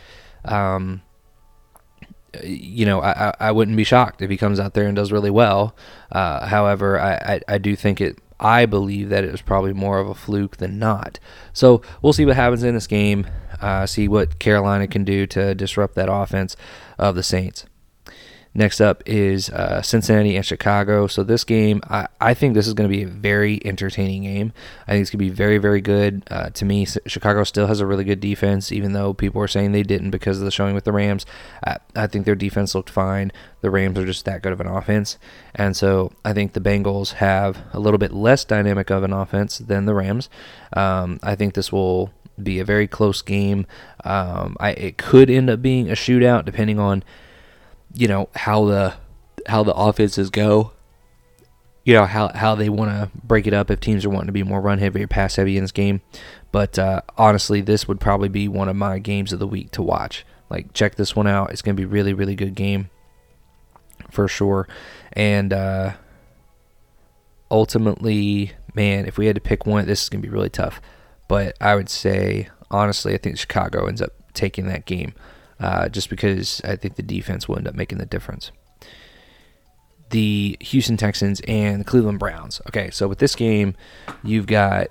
um, 0.44 1.02
you 2.42 2.86
know, 2.86 3.02
I, 3.02 3.34
I 3.40 3.52
wouldn't 3.52 3.76
be 3.76 3.84
shocked 3.84 4.22
if 4.22 4.30
he 4.30 4.36
comes 4.36 4.60
out 4.60 4.74
there 4.74 4.86
and 4.86 4.96
does 4.96 5.12
really 5.12 5.30
well. 5.30 5.74
Uh, 6.12 6.46
however, 6.46 7.00
I, 7.00 7.14
I, 7.14 7.40
I 7.48 7.58
do 7.58 7.74
think 7.76 8.00
it. 8.00 8.18
I 8.40 8.66
believe 8.66 9.08
that 9.08 9.24
it 9.24 9.32
was 9.32 9.42
probably 9.42 9.72
more 9.72 9.98
of 9.98 10.08
a 10.08 10.14
fluke 10.14 10.58
than 10.58 10.78
not. 10.78 11.18
So 11.52 11.82
we'll 12.02 12.12
see 12.12 12.24
what 12.24 12.36
happens 12.36 12.62
in 12.62 12.74
this 12.74 12.86
game. 12.86 13.26
Uh, 13.60 13.86
see 13.86 14.06
what 14.06 14.38
Carolina 14.38 14.86
can 14.86 15.02
do 15.02 15.26
to 15.26 15.54
disrupt 15.56 15.96
that 15.96 16.08
offense 16.10 16.56
of 16.98 17.16
the 17.16 17.24
Saints. 17.24 17.66
Next 18.58 18.80
up 18.80 19.04
is 19.06 19.50
uh, 19.50 19.82
Cincinnati 19.82 20.34
and 20.34 20.44
Chicago. 20.44 21.06
So 21.06 21.22
this 21.22 21.44
game, 21.44 21.80
I, 21.88 22.08
I 22.20 22.34
think 22.34 22.54
this 22.54 22.66
is 22.66 22.74
going 22.74 22.90
to 22.90 22.96
be 22.96 23.04
a 23.04 23.06
very 23.06 23.64
entertaining 23.64 24.24
game. 24.24 24.52
I 24.88 24.90
think 24.90 25.02
it's 25.02 25.10
going 25.10 25.24
to 25.24 25.30
be 25.30 25.30
very, 25.30 25.58
very 25.58 25.80
good. 25.80 26.24
Uh, 26.28 26.50
to 26.50 26.64
me, 26.64 26.84
Chicago 27.06 27.44
still 27.44 27.68
has 27.68 27.78
a 27.78 27.86
really 27.86 28.02
good 28.02 28.18
defense, 28.18 28.72
even 28.72 28.94
though 28.94 29.14
people 29.14 29.40
are 29.40 29.46
saying 29.46 29.70
they 29.70 29.84
didn't 29.84 30.10
because 30.10 30.40
of 30.40 30.44
the 30.44 30.50
showing 30.50 30.74
with 30.74 30.82
the 30.82 30.90
Rams. 30.90 31.24
I, 31.64 31.76
I 31.94 32.08
think 32.08 32.24
their 32.26 32.34
defense 32.34 32.74
looked 32.74 32.90
fine. 32.90 33.30
The 33.60 33.70
Rams 33.70 33.96
are 33.96 34.04
just 34.04 34.24
that 34.24 34.42
good 34.42 34.52
of 34.52 34.60
an 34.60 34.66
offense. 34.66 35.18
And 35.54 35.76
so 35.76 36.10
I 36.24 36.32
think 36.32 36.54
the 36.54 36.60
Bengals 36.60 37.12
have 37.12 37.62
a 37.72 37.78
little 37.78 37.98
bit 37.98 38.12
less 38.12 38.44
dynamic 38.44 38.90
of 38.90 39.04
an 39.04 39.12
offense 39.12 39.58
than 39.58 39.84
the 39.84 39.94
Rams. 39.94 40.28
Um, 40.72 41.20
I 41.22 41.36
think 41.36 41.54
this 41.54 41.70
will 41.70 42.10
be 42.42 42.58
a 42.58 42.64
very 42.64 42.88
close 42.88 43.22
game. 43.22 43.68
Um, 44.02 44.56
I, 44.58 44.70
it 44.72 44.98
could 44.98 45.30
end 45.30 45.48
up 45.48 45.62
being 45.62 45.88
a 45.88 45.94
shootout 45.94 46.44
depending 46.44 46.80
on– 46.80 47.04
you 47.94 48.08
know 48.08 48.28
how 48.34 48.64
the 48.66 48.94
how 49.46 49.62
the 49.62 49.74
offenses 49.74 50.30
go. 50.30 50.72
You 51.84 51.94
know 51.94 52.04
how 52.04 52.28
how 52.34 52.54
they 52.54 52.68
want 52.68 52.90
to 52.90 53.10
break 53.24 53.46
it 53.46 53.54
up 53.54 53.70
if 53.70 53.80
teams 53.80 54.04
are 54.04 54.10
wanting 54.10 54.26
to 54.26 54.32
be 54.32 54.42
more 54.42 54.60
run 54.60 54.78
heavy 54.78 55.02
or 55.02 55.06
pass 55.06 55.36
heavy 55.36 55.56
in 55.56 55.64
this 55.64 55.72
game. 55.72 56.02
But 56.52 56.78
uh, 56.78 57.02
honestly, 57.16 57.60
this 57.60 57.88
would 57.88 58.00
probably 58.00 58.28
be 58.28 58.48
one 58.48 58.68
of 58.68 58.76
my 58.76 58.98
games 58.98 59.32
of 59.32 59.38
the 59.38 59.46
week 59.46 59.70
to 59.72 59.82
watch. 59.82 60.24
Like 60.50 60.72
check 60.72 60.96
this 60.96 61.16
one 61.16 61.26
out. 61.26 61.50
It's 61.50 61.62
gonna 61.62 61.74
be 61.74 61.84
really 61.86 62.12
really 62.12 62.34
good 62.34 62.54
game. 62.54 62.90
for 64.10 64.28
sure. 64.28 64.68
And 65.12 65.52
uh, 65.52 65.92
ultimately, 67.50 68.52
man, 68.74 69.06
if 69.06 69.18
we 69.18 69.26
had 69.26 69.34
to 69.36 69.40
pick 69.40 69.66
one, 69.66 69.86
this 69.86 70.02
is 70.02 70.08
to 70.10 70.18
be 70.18 70.28
really 70.28 70.50
tough. 70.50 70.80
But 71.28 71.56
I 71.60 71.74
would 71.74 71.88
say, 71.88 72.48
honestly, 72.70 73.14
I 73.14 73.18
think 73.18 73.38
Chicago 73.38 73.86
ends 73.86 74.02
up 74.02 74.12
taking 74.34 74.66
that 74.66 74.86
game 74.86 75.14
uh, 75.60 75.88
just 75.88 76.10
because 76.10 76.60
I 76.64 76.76
think 76.76 76.96
the 76.96 77.02
defense 77.02 77.48
will 77.48 77.56
end 77.56 77.68
up 77.68 77.74
making 77.74 77.98
the 77.98 78.06
difference. 78.06 78.50
The 80.10 80.56
Houston 80.60 80.96
Texans 80.96 81.40
and 81.46 81.80
the 81.80 81.84
Cleveland 81.84 82.18
Browns. 82.18 82.60
Okay, 82.68 82.90
so 82.90 83.08
with 83.08 83.18
this 83.18 83.34
game, 83.34 83.74
you've 84.22 84.46
got 84.46 84.88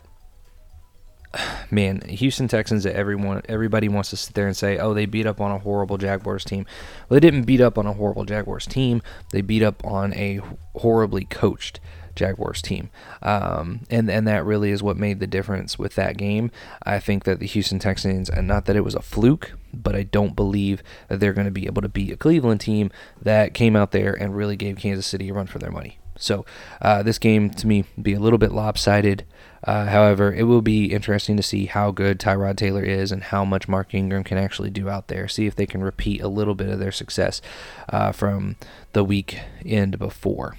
man, 1.71 2.01
Houston 2.01 2.47
Texans 2.47 2.83
that 2.83 2.95
everyone 2.95 3.41
everybody 3.50 3.89
wants 3.89 4.09
to 4.12 4.17
sit 4.17 4.33
there 4.33 4.47
and 4.47 4.55
say, 4.55 4.77
"Oh, 4.77 4.93
they 4.93 5.05
beat 5.05 5.25
up 5.25 5.41
on 5.41 5.51
a 5.51 5.59
horrible 5.59 5.97
Jaguars 5.97 6.43
team." 6.43 6.65
Well, 7.09 7.19
they 7.19 7.19
didn't 7.19 7.43
beat 7.43 7.62
up 7.62 7.77
on 7.77 7.86
a 7.86 7.93
horrible 7.93 8.25
Jaguars 8.25 8.65
team. 8.65 9.01
They 9.31 9.41
beat 9.41 9.63
up 9.63 9.83
on 9.86 10.13
a 10.13 10.39
horribly 10.75 11.25
coached 11.25 11.79
Jaguars 12.17 12.62
team, 12.62 12.89
um, 13.21 13.81
and 13.89 14.09
and 14.09 14.27
that 14.27 14.45
really 14.45 14.71
is 14.71 14.83
what 14.83 14.97
made 14.97 15.19
the 15.19 15.27
difference 15.27 15.79
with 15.79 15.95
that 15.95 16.17
game. 16.17 16.51
I 16.83 17.00
think 17.00 17.24
that 17.24 17.39
the 17.39 17.47
Houston 17.47 17.79
Texans, 17.79 18.29
and 18.29 18.47
not 18.47 18.65
that 18.65 18.75
it 18.75 18.83
was 18.83 18.95
a 18.95 19.01
fluke, 19.01 19.53
but 19.74 19.95
I 19.95 20.03
don't 20.03 20.36
believe 20.36 20.83
that 21.07 21.19
they're 21.19 21.33
going 21.33 21.45
to 21.45 21.51
be 21.51 21.65
able 21.65 21.81
to 21.81 21.89
beat 21.89 22.12
a 22.12 22.17
Cleveland 22.17 22.62
team 22.62 22.91
that 23.21 23.53
came 23.53 23.75
out 23.75 23.91
there 23.91 24.13
and 24.13 24.36
really 24.36 24.55
gave 24.55 24.77
Kansas 24.77 25.07
City 25.07 25.29
a 25.29 25.33
run 25.33 25.47
for 25.47 25.59
their 25.59 25.71
money. 25.71 26.00
So 26.17 26.45
uh, 26.81 27.03
this 27.03 27.19
game 27.19 27.50
to 27.51 27.67
me 27.67 27.86
be 28.01 28.13
a 28.13 28.19
little 28.19 28.39
bit 28.39 28.51
lopsided. 28.51 29.25
Uh, 29.63 29.86
however, 29.86 30.33
it 30.33 30.43
will 30.43 30.62
be 30.62 30.86
interesting 30.86 31.36
to 31.38 31.43
see 31.43 31.65
how 31.65 31.91
good 31.91 32.19
Tyrod 32.19 32.57
Taylor 32.57 32.83
is 32.83 33.12
and 33.12 33.24
how 33.24 33.43
much 33.43 33.67
Mark 33.67 33.93
Ingram 33.93 34.24
can 34.24 34.38
actually 34.38 34.69
do 34.69 34.89
out 34.89 35.07
there. 35.07 35.27
See 35.27 35.45
if 35.45 35.55
they 35.55 35.65
can 35.65 35.83
repeat 35.83 36.21
a 36.21 36.27
little 36.27 36.55
bit 36.55 36.69
of 36.69 36.79
their 36.79 36.91
success 36.91 37.41
uh, 37.89 38.12
from 38.12 38.55
the 38.93 39.03
week 39.03 39.39
end 39.65 40.00
before. 40.00 40.57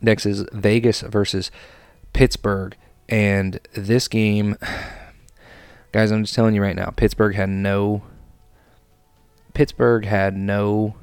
Next 0.00 0.26
is 0.26 0.46
Vegas 0.52 1.00
versus 1.02 1.50
Pittsburgh. 2.12 2.76
And 3.08 3.60
this 3.74 4.08
game, 4.08 4.56
guys, 5.92 6.10
I'm 6.10 6.24
just 6.24 6.34
telling 6.34 6.54
you 6.54 6.62
right 6.62 6.76
now, 6.76 6.90
Pittsburgh 6.90 7.34
had 7.34 7.48
no. 7.48 8.02
Pittsburgh 9.52 10.04
had 10.04 10.36
no 10.36 10.94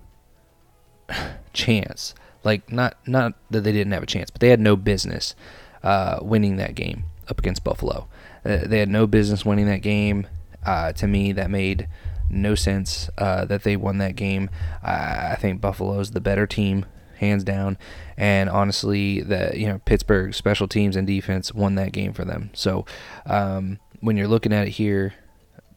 chance. 1.54 2.16
Like 2.44 2.72
not 2.72 2.98
not 3.06 3.34
that 3.52 3.62
they 3.62 3.72
didn't 3.72 3.94
have 3.94 4.04
a 4.04 4.08
chance, 4.08 4.30
but 4.30 4.42
they 4.42 4.50
had 4.50 4.60
no 4.60 4.76
business 4.76 5.36
uh, 5.84 6.20
winning 6.22 6.58
that 6.58 6.76
game 6.76 7.06
up 7.30 7.40
against 7.40 7.64
Buffalo. 7.64 8.08
Uh, 8.46 8.60
they 8.66 8.80
had 8.80 8.90
no 8.90 9.08
business 9.08 9.46
winning 9.46 9.66
that 9.66 9.82
game. 9.82 10.28
Uh, 10.66 10.92
to 10.94 11.08
me, 11.08 11.32
that 11.34 11.50
made 11.50 11.88
no 12.30 12.56
sense 12.56 13.10
uh, 13.18 13.46
that 13.46 13.64
they 13.64 13.76
won 13.76 13.98
that 13.98 14.16
game. 14.16 14.50
I 14.84 15.36
think 15.40 15.62
Buffalo's 15.62 16.12
the 16.12 16.20
better 16.20 16.48
team, 16.48 16.86
hands 17.18 17.44
down. 17.44 17.78
And 18.16 18.50
honestly, 18.50 19.22
the 19.22 19.52
you 19.56 19.68
know 19.68 19.80
Pittsburgh 19.86 20.34
special 20.34 20.68
teams 20.68 20.96
and 20.96 21.06
defense 21.06 21.54
won 21.54 21.76
that 21.76 21.92
game 21.92 22.14
for 22.14 22.26
them. 22.26 22.50
So 22.54 22.86
um, 23.26 23.80
when 24.00 24.18
you're 24.18 24.28
looking 24.28 24.54
at 24.54 24.68
it 24.68 24.72
here, 24.72 25.14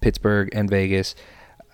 Pittsburgh 0.00 0.48
and 0.52 0.70
Vegas, 0.70 1.14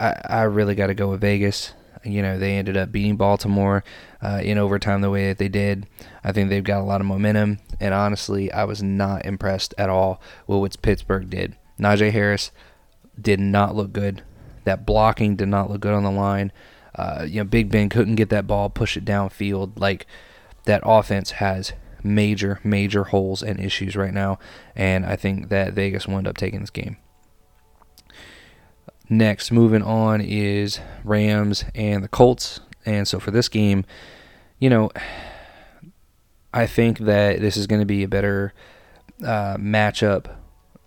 I, 0.00 0.20
I 0.25 0.42
really 0.42 0.75
got 0.75 0.88
to 0.88 0.94
go 0.94 1.11
with 1.11 1.20
Vegas. 1.20 1.73
You 2.04 2.23
know, 2.23 2.38
they 2.38 2.56
ended 2.56 2.76
up 2.76 2.92
beating 2.92 3.16
Baltimore 3.16 3.82
uh, 4.23 4.40
in 4.42 4.58
overtime 4.58 5.00
the 5.00 5.11
way 5.11 5.28
that 5.28 5.38
they 5.38 5.49
did. 5.49 5.87
I 6.23 6.32
think 6.32 6.50
they've 6.50 6.62
got 6.62 6.80
a 6.80 6.85
lot 6.85 7.00
of 7.00 7.06
momentum. 7.06 7.58
And 7.80 7.92
honestly, 7.92 8.52
I 8.52 8.64
was 8.64 8.82
not 8.82 9.26
impressed 9.26 9.75
at 9.76 9.90
all 9.90 10.20
with 10.46 10.61
what 10.61 10.82
Pittsburgh 10.82 11.28
did. 11.28 11.56
Najee 11.80 12.12
Harris 12.12 12.52
did 13.20 13.40
not 13.40 13.75
look 13.75 13.92
good. 13.92 14.23
That 14.64 14.87
blocking 14.87 15.37
did 15.37 15.49
not 15.49 15.70
look 15.70 15.80
good 15.80 15.94
on 15.94 16.04
the 16.04 16.11
line. 16.11 16.52
Uh, 16.97 17.26
you 17.29 17.41
know, 17.41 17.45
Big 17.45 17.71
Ben 17.71 17.88
couldn't 17.88 18.15
get 18.15 18.31
that 18.31 18.47
ball, 18.47 18.71
push 18.71 18.97
it 18.97 19.05
downfield. 19.05 19.79
Like 19.79 20.07
that 20.65 20.83
offense 20.85 21.33
has 21.33 21.73
major, 22.03 22.59
major 22.65 23.05
holes 23.05 23.43
and 23.43 23.61
issues 23.61 23.95
right 23.97 24.15
now, 24.15 24.38
and 24.75 25.05
I 25.05 25.17
think 25.17 25.50
that 25.50 25.75
Vegas 25.75 26.07
will 26.07 26.19
end 26.19 26.26
up 26.26 26.37
taking 26.37 26.61
this 26.61 26.71
game. 26.71 26.97
Next, 29.09 29.53
moving 29.53 29.83
on 29.83 30.21
is 30.21 30.81
Rams 31.05 31.65
and 31.75 32.03
the 32.03 32.09
Colts. 32.09 32.61
And 32.85 33.07
so 33.07 33.21
for 33.21 33.31
this 33.31 33.49
game, 33.49 33.85
you 34.59 34.69
know, 34.69 34.91
I 36.53 36.67
think 36.67 36.99
that 37.00 37.41
this 37.41 37.57
is 37.57 37.67
going 37.67 37.81
to 37.81 37.87
be 37.87 38.03
a 38.03 38.09
better 38.09 38.53
uh, 39.23 39.57
matchup. 39.59 40.35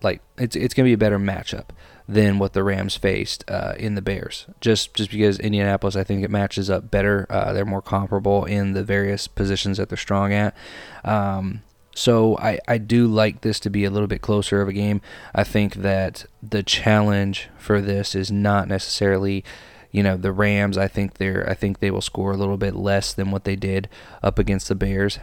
Like 0.02 0.22
it's 0.38 0.56
it's 0.56 0.74
going 0.74 0.86
to 0.86 0.90
be 0.90 0.94
a 0.94 0.98
better 0.98 1.20
matchup 1.20 1.70
than 2.10 2.40
what 2.40 2.54
the 2.54 2.64
Rams 2.64 2.96
faced 2.96 3.44
uh, 3.48 3.76
in 3.78 3.94
the 3.94 4.02
Bears. 4.02 4.48
Just 4.62 4.96
just 4.96 5.12
because 5.12 5.40
Indianapolis, 5.40 5.96
I 5.96 6.04
think 6.04 6.24
it 6.24 6.32
matches 6.32 6.70
up 6.70 6.90
better. 6.90 7.28
Uh, 7.30 7.54
they're 7.54 7.66
more 7.66 7.84
comparable 7.84 8.46
in 8.46 8.74
the 8.74 8.84
various 8.84 9.28
positions 9.28 9.78
that 9.78 9.90
they're 9.90 9.98
strong 9.98 10.34
at. 10.34 10.56
Um, 11.04 11.62
so 11.94 12.36
I, 12.38 12.60
I 12.68 12.80
do 12.80 13.08
like 13.08 13.42
this 13.42 13.60
to 13.62 13.70
be 13.70 13.86
a 13.86 13.92
little 13.92 14.08
bit 14.08 14.22
closer 14.22 14.62
of 14.62 14.68
a 14.68 14.74
game. 14.74 15.02
I 15.36 15.44
think 15.44 15.76
that 15.76 16.26
the 16.42 16.64
challenge 16.64 17.50
for 17.58 17.80
this 17.80 18.16
is 18.16 18.32
not 18.32 18.68
necessarily, 18.68 19.44
you 19.92 20.02
know, 20.02 20.18
the 20.18 20.32
Rams. 20.32 20.80
I 20.80 20.88
think 20.88 21.16
they're 21.16 21.48
I 21.48 21.54
think 21.54 21.80
they 21.80 21.92
will 21.92 22.02
score 22.02 22.32
a 22.32 22.38
little 22.38 22.58
bit 22.58 22.76
less 22.76 23.14
than 23.14 23.30
what 23.30 23.44
they 23.44 23.56
did 23.56 23.88
up 24.24 24.40
against 24.40 24.68
the 24.68 24.76
Bears, 24.76 25.20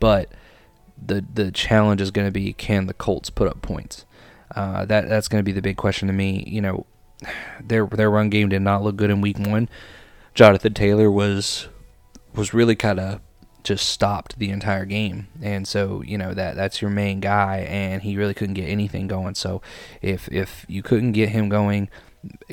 but 0.00 0.30
the 1.04 1.22
the 1.34 1.52
challenge 1.52 2.00
is 2.00 2.10
going 2.10 2.26
to 2.26 2.32
be 2.32 2.54
can 2.54 2.86
the 2.86 2.94
Colts 2.94 3.28
put 3.28 3.48
up 3.48 3.60
points. 3.60 4.06
Uh, 4.54 4.84
that 4.84 5.08
that's 5.08 5.28
going 5.28 5.40
to 5.40 5.44
be 5.44 5.52
the 5.52 5.62
big 5.62 5.76
question 5.76 6.08
to 6.08 6.14
me. 6.14 6.44
You 6.46 6.60
know, 6.60 6.86
their 7.60 7.86
their 7.86 8.10
run 8.10 8.30
game 8.30 8.48
did 8.48 8.62
not 8.62 8.82
look 8.82 8.96
good 8.96 9.10
in 9.10 9.20
Week 9.20 9.38
One. 9.38 9.68
Jonathan 10.34 10.74
Taylor 10.74 11.10
was 11.10 11.68
was 12.34 12.54
really 12.54 12.76
kind 12.76 12.98
of 12.98 13.20
just 13.62 13.88
stopped 13.88 14.38
the 14.38 14.50
entire 14.50 14.84
game. 14.84 15.28
And 15.40 15.66
so, 15.66 16.02
you 16.02 16.18
know, 16.18 16.34
that 16.34 16.56
that's 16.56 16.82
your 16.82 16.90
main 16.90 17.20
guy 17.20 17.58
and 17.68 18.02
he 18.02 18.16
really 18.16 18.34
couldn't 18.34 18.54
get 18.54 18.68
anything 18.68 19.06
going. 19.06 19.34
So, 19.34 19.62
if 20.00 20.28
if 20.32 20.66
you 20.68 20.82
couldn't 20.82 21.12
get 21.12 21.30
him 21.30 21.48
going, 21.48 21.88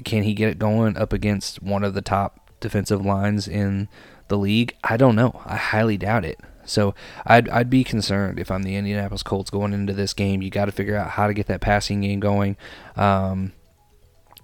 can 0.06 0.24
he 0.24 0.34
get 0.34 0.50
it 0.50 0.60
going 0.60 0.98
up 0.98 1.13
against 1.13 1.62
one 1.62 1.84
of 1.84 1.94
the 1.94 2.01
top 2.01 2.51
defensive 2.60 3.06
lines 3.06 3.48
in 3.48 3.88
the 4.27 4.38
league? 4.38 4.75
I 4.84 4.98
don't 4.98 5.15
know. 5.15 5.41
I 5.46 5.56
highly 5.56 5.98
doubt 5.98 6.25
it. 6.25 6.39
So 6.70 6.96
I'd 7.26 7.50
I'd 7.50 7.70
be 7.70 7.84
concerned 7.84 8.40
if 8.40 8.52
I'm 8.52 8.64
the 8.64 8.76
Indianapolis 8.76 9.24
Colts 9.24 9.50
going 9.50 9.74
into 9.74 9.94
this 9.94 10.14
game. 10.14 10.42
You 10.42 10.50
got 10.50 10.66
to 10.66 10.72
figure 10.72 10.96
out 10.96 11.12
how 11.12 11.28
to 11.28 11.34
get 11.34 11.48
that 11.48 11.62
passing 11.62 12.02
game 12.02 12.20
going. 12.20 12.58
Um, 12.96 13.54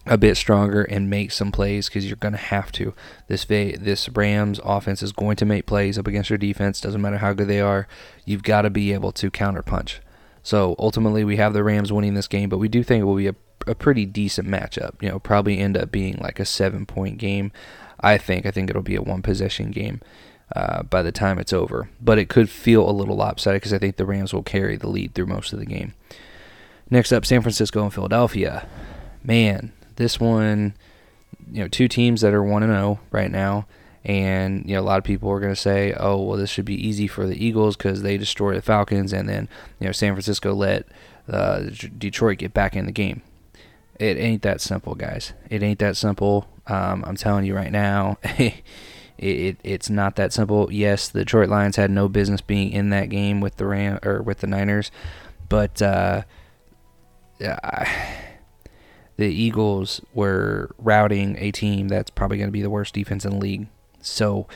a 0.08 0.17
bit 0.17 0.38
stronger 0.38 0.84
and 0.84 1.10
make 1.10 1.32
some 1.32 1.51
plays 1.51 1.88
because 1.88 2.05
you're 2.05 2.15
going 2.15 2.34
to 2.34 2.38
have 2.38 2.72
to. 2.74 2.94
This 3.27 3.46
this 3.46 4.08
Rams 4.10 4.60
offense 4.63 5.01
is 5.01 5.12
going 5.12 5.36
to 5.38 5.46
make 5.46 5.65
plays 5.65 5.98
up 5.98 6.08
against 6.08 6.29
your 6.29 6.38
defense. 6.38 6.79
Doesn't 6.79 7.01
matter 7.01 7.17
how 7.17 7.34
good 7.34 7.48
they 7.48 7.62
are. 7.62 7.88
You've 8.24 8.44
got 8.44 8.63
to 8.63 8.70
be 8.70 8.94
able 8.94 9.12
to 9.13 9.32
counterpunch. 9.32 10.00
So 10.44 10.75
ultimately, 10.77 11.24
we 11.24 11.38
have 11.38 11.53
the 11.53 11.63
Rams 11.63 11.91
winning 11.91 12.13
this 12.13 12.27
game, 12.27 12.50
but 12.50 12.60
we 12.60 12.67
do 12.67 12.84
think 12.84 13.01
it 13.01 13.05
will 13.05 13.15
be 13.15 13.27
a, 13.27 13.36
a 13.65 13.74
pretty 13.74 14.05
decent 14.05 14.48
matchup. 14.48 15.01
You 15.01 15.10
know, 15.10 15.20
probably 15.20 15.58
end 15.58 15.75
up 15.75 15.91
being 15.91 16.17
like 16.17 16.39
a 16.39 16.46
seven 16.46 16.86
point 16.86 17.17
game. 17.17 17.51
I 18.00 18.20
think. 18.20 18.46
I 18.46 18.51
think 18.51 18.70
it'll 18.70 18.84
be 18.84 18.96
a 18.96 19.01
one 19.01 19.24
possession 19.24 19.72
game. 19.72 20.01
Uh, 20.55 20.83
by 20.83 21.01
the 21.01 21.11
time 21.11 21.39
it's 21.39 21.51
over, 21.51 21.89
but 21.99 22.19
it 22.19 22.29
could 22.29 22.49
feel 22.49 22.87
a 22.87 22.93
little 22.93 23.15
lopsided 23.15 23.59
because 23.61 23.73
I 23.73 23.79
think 23.79 23.95
the 23.95 24.05
Rams 24.05 24.31
will 24.31 24.43
carry 24.43 24.77
the 24.77 24.87
lead 24.87 25.15
through 25.15 25.25
most 25.25 25.51
of 25.53 25.59
the 25.59 25.65
game. 25.65 25.95
Next 26.89 27.11
up, 27.11 27.25
San 27.25 27.41
Francisco 27.41 27.81
and 27.81 27.93
Philadelphia. 27.93 28.67
Man, 29.23 29.73
this 29.95 30.19
one, 30.19 30.75
you 31.51 31.63
know, 31.63 31.67
two 31.67 31.87
teams 31.87 32.21
that 32.21 32.33
are 32.33 32.43
1 32.43 32.63
and 32.63 32.71
0 32.71 32.99
right 33.11 33.31
now. 33.31 33.65
And, 34.03 34.69
you 34.69 34.75
know, 34.75 34.81
a 34.81 34.83
lot 34.83 34.99
of 34.99 35.03
people 35.03 35.31
are 35.31 35.39
going 35.39 35.53
to 35.53 35.59
say, 35.59 35.95
oh, 35.99 36.21
well, 36.21 36.37
this 36.37 36.51
should 36.51 36.65
be 36.65 36.87
easy 36.87 37.07
for 37.07 37.25
the 37.25 37.43
Eagles 37.43 37.75
because 37.75 38.03
they 38.03 38.17
destroyed 38.17 38.55
the 38.55 38.61
Falcons. 38.61 39.11
And 39.11 39.27
then, 39.27 39.49
you 39.79 39.87
know, 39.87 39.91
San 39.91 40.13
Francisco 40.13 40.53
let 40.53 40.85
uh, 41.27 41.63
Detroit 41.97 42.37
get 42.37 42.53
back 42.53 42.75
in 42.75 42.85
the 42.85 42.91
game. 42.91 43.23
It 43.99 44.17
ain't 44.17 44.43
that 44.43 44.61
simple, 44.61 44.93
guys. 44.93 45.33
It 45.49 45.63
ain't 45.63 45.79
that 45.79 45.97
simple. 45.97 46.47
Um, 46.67 47.03
I'm 47.07 47.15
telling 47.15 47.45
you 47.45 47.55
right 47.55 47.71
now. 47.71 48.19
it, 49.17 49.25
it, 49.25 49.57
it's 49.63 49.89
not 49.89 50.15
that 50.15 50.34
simple. 50.34 50.72
Yes, 50.72 51.10
the 51.10 51.19
Detroit 51.19 51.50
Lions 51.50 51.75
had 51.75 51.91
no 51.91 52.07
business 52.07 52.41
being 52.41 52.72
in 52.72 52.89
that 52.89 53.10
game 53.10 53.41
with 53.41 53.57
the 53.57 53.65
Ram 53.65 54.00
or 54.03 54.22
with 54.22 54.39
the 54.39 54.48
Niners, 54.48 54.91
but 55.48 55.81
uh, 55.81 56.24
I, 57.41 58.17
the 59.17 59.27
Eagles 59.27 60.01
were 60.13 60.72
routing 60.77 61.38
a 61.39 61.51
team 61.51 61.88
that's 61.88 62.10
probably 62.10 62.38
going 62.38 62.50
to 62.50 62.53
be 62.53 62.62
the 62.62 62.69
worst 62.69 62.93
defense 62.93 63.24
in 63.24 63.31
the 63.31 63.38
league. 63.38 63.67
So 64.01 64.48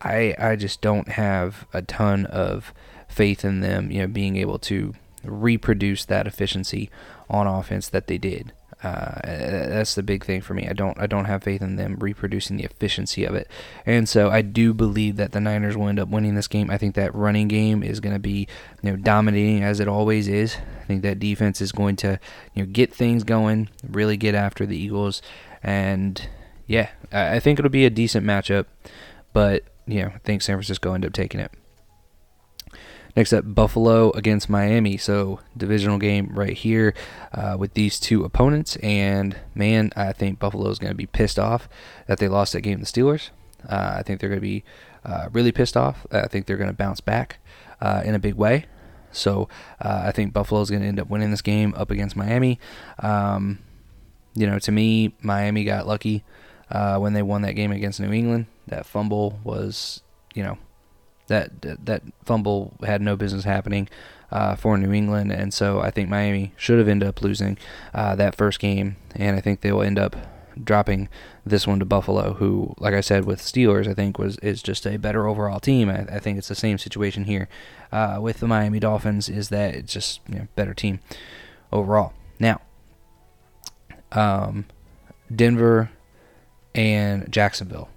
I 0.00 0.34
I 0.38 0.56
just 0.56 0.80
don't 0.80 1.08
have 1.08 1.66
a 1.72 1.82
ton 1.82 2.26
of 2.26 2.74
faith 3.08 3.44
in 3.44 3.60
them, 3.60 3.90
you 3.90 4.00
know, 4.00 4.08
being 4.08 4.36
able 4.36 4.58
to 4.58 4.94
reproduce 5.24 6.04
that 6.06 6.26
efficiency 6.26 6.90
on 7.30 7.46
offense 7.46 7.88
that 7.88 8.06
they 8.06 8.18
did. 8.18 8.52
Uh, 8.82 9.20
that's 9.22 9.94
the 9.94 10.02
big 10.02 10.24
thing 10.24 10.40
for 10.40 10.54
me. 10.54 10.66
I 10.68 10.72
don't 10.72 10.98
I 11.00 11.06
don't 11.06 11.26
have 11.26 11.44
faith 11.44 11.62
in 11.62 11.76
them 11.76 11.96
reproducing 12.00 12.56
the 12.56 12.64
efficiency 12.64 13.24
of 13.24 13.34
it, 13.34 13.48
and 13.86 14.08
so 14.08 14.28
I 14.28 14.42
do 14.42 14.74
believe 14.74 15.16
that 15.16 15.30
the 15.30 15.40
Niners 15.40 15.76
will 15.76 15.88
end 15.88 16.00
up 16.00 16.08
winning 16.08 16.34
this 16.34 16.48
game. 16.48 16.68
I 16.68 16.78
think 16.78 16.96
that 16.96 17.14
running 17.14 17.46
game 17.46 17.84
is 17.84 18.00
going 18.00 18.14
to 18.14 18.18
be 18.18 18.48
you 18.82 18.90
know 18.90 18.96
dominating 18.96 19.62
as 19.62 19.78
it 19.78 19.86
always 19.86 20.26
is. 20.26 20.56
I 20.80 20.84
think 20.86 21.02
that 21.02 21.20
defense 21.20 21.60
is 21.60 21.70
going 21.70 21.94
to 21.96 22.18
you 22.54 22.64
know 22.64 22.70
get 22.72 22.92
things 22.92 23.22
going, 23.22 23.68
really 23.88 24.16
get 24.16 24.34
after 24.34 24.66
the 24.66 24.76
Eagles, 24.76 25.22
and 25.62 26.28
yeah, 26.66 26.88
I 27.12 27.38
think 27.38 27.60
it'll 27.60 27.70
be 27.70 27.86
a 27.86 27.90
decent 27.90 28.26
matchup. 28.26 28.66
But 29.32 29.62
you 29.86 30.02
know, 30.02 30.12
think 30.24 30.42
San 30.42 30.56
Francisco 30.56 30.92
end 30.92 31.06
up 31.06 31.12
taking 31.12 31.40
it. 31.40 31.52
Next 33.14 33.32
up, 33.32 33.44
Buffalo 33.46 34.10
against 34.12 34.48
Miami. 34.48 34.96
So 34.96 35.40
divisional 35.56 35.98
game 35.98 36.30
right 36.32 36.56
here 36.56 36.94
uh, 37.32 37.56
with 37.58 37.74
these 37.74 38.00
two 38.00 38.24
opponents. 38.24 38.76
And 38.76 39.36
man, 39.54 39.92
I 39.96 40.12
think 40.12 40.38
Buffalo 40.38 40.70
is 40.70 40.78
going 40.78 40.92
to 40.92 40.96
be 40.96 41.06
pissed 41.06 41.38
off 41.38 41.68
that 42.06 42.18
they 42.18 42.28
lost 42.28 42.54
that 42.54 42.62
game 42.62 42.78
to 42.78 42.84
the 42.84 42.90
Steelers. 42.90 43.30
Uh, 43.68 43.96
I 43.98 44.02
think 44.02 44.20
they're 44.20 44.30
going 44.30 44.40
to 44.40 44.46
be 44.46 44.64
uh, 45.04 45.28
really 45.32 45.52
pissed 45.52 45.76
off. 45.76 46.06
I 46.10 46.26
think 46.26 46.46
they're 46.46 46.56
going 46.56 46.70
to 46.70 46.76
bounce 46.76 47.00
back 47.00 47.38
uh, 47.80 48.02
in 48.04 48.14
a 48.14 48.18
big 48.18 48.34
way. 48.34 48.66
So 49.10 49.48
uh, 49.80 50.04
I 50.06 50.12
think 50.12 50.32
Buffalo 50.32 50.62
is 50.62 50.70
going 50.70 50.82
to 50.82 50.88
end 50.88 50.98
up 50.98 51.08
winning 51.08 51.30
this 51.30 51.42
game 51.42 51.74
up 51.76 51.90
against 51.90 52.16
Miami. 52.16 52.58
Um, 52.98 53.58
you 54.34 54.46
know, 54.46 54.58
to 54.60 54.72
me, 54.72 55.14
Miami 55.20 55.64
got 55.64 55.86
lucky 55.86 56.24
uh, 56.70 56.98
when 56.98 57.12
they 57.12 57.22
won 57.22 57.42
that 57.42 57.52
game 57.52 57.72
against 57.72 58.00
New 58.00 58.10
England. 58.10 58.46
That 58.68 58.86
fumble 58.86 59.38
was, 59.44 60.00
you 60.34 60.42
know, 60.42 60.56
that 61.32 61.84
that, 61.86 62.02
fumble 62.24 62.74
had 62.84 63.02
no 63.02 63.16
business 63.16 63.44
happening 63.44 63.88
uh, 64.30 64.54
for 64.54 64.78
New 64.78 64.92
England, 64.92 65.32
and 65.32 65.52
so 65.52 65.80
I 65.80 65.90
think 65.90 66.08
Miami 66.08 66.52
should 66.56 66.78
have 66.78 66.88
ended 66.88 67.08
up 67.08 67.22
losing 67.22 67.58
uh, 67.92 68.14
that 68.16 68.34
first 68.34 68.60
game, 68.60 68.96
and 69.14 69.36
I 69.36 69.40
think 69.40 69.60
they 69.60 69.72
will 69.72 69.82
end 69.82 69.98
up 69.98 70.16
dropping 70.62 71.08
this 71.46 71.66
one 71.66 71.78
to 71.78 71.84
Buffalo, 71.84 72.34
who, 72.34 72.74
like 72.78 72.94
I 72.94 73.00
said, 73.00 73.24
with 73.24 73.40
Steelers, 73.40 73.88
I 73.88 73.94
think 73.94 74.18
was 74.18 74.36
is 74.38 74.62
just 74.62 74.86
a 74.86 74.98
better 74.98 75.26
overall 75.26 75.60
team. 75.60 75.88
I, 75.88 76.02
I 76.02 76.18
think 76.18 76.38
it's 76.38 76.48
the 76.48 76.54
same 76.54 76.78
situation 76.78 77.24
here 77.24 77.48
uh, 77.90 78.18
with 78.20 78.40
the 78.40 78.46
Miami 78.46 78.78
Dolphins, 78.78 79.28
is 79.28 79.48
that 79.48 79.74
it's 79.74 79.92
just 79.92 80.20
you 80.28 80.36
know, 80.36 80.48
better 80.54 80.74
team 80.74 81.00
overall. 81.72 82.12
Now, 82.38 82.60
um, 84.12 84.66
Denver 85.34 85.90
and 86.74 87.30
Jacksonville. 87.30 87.88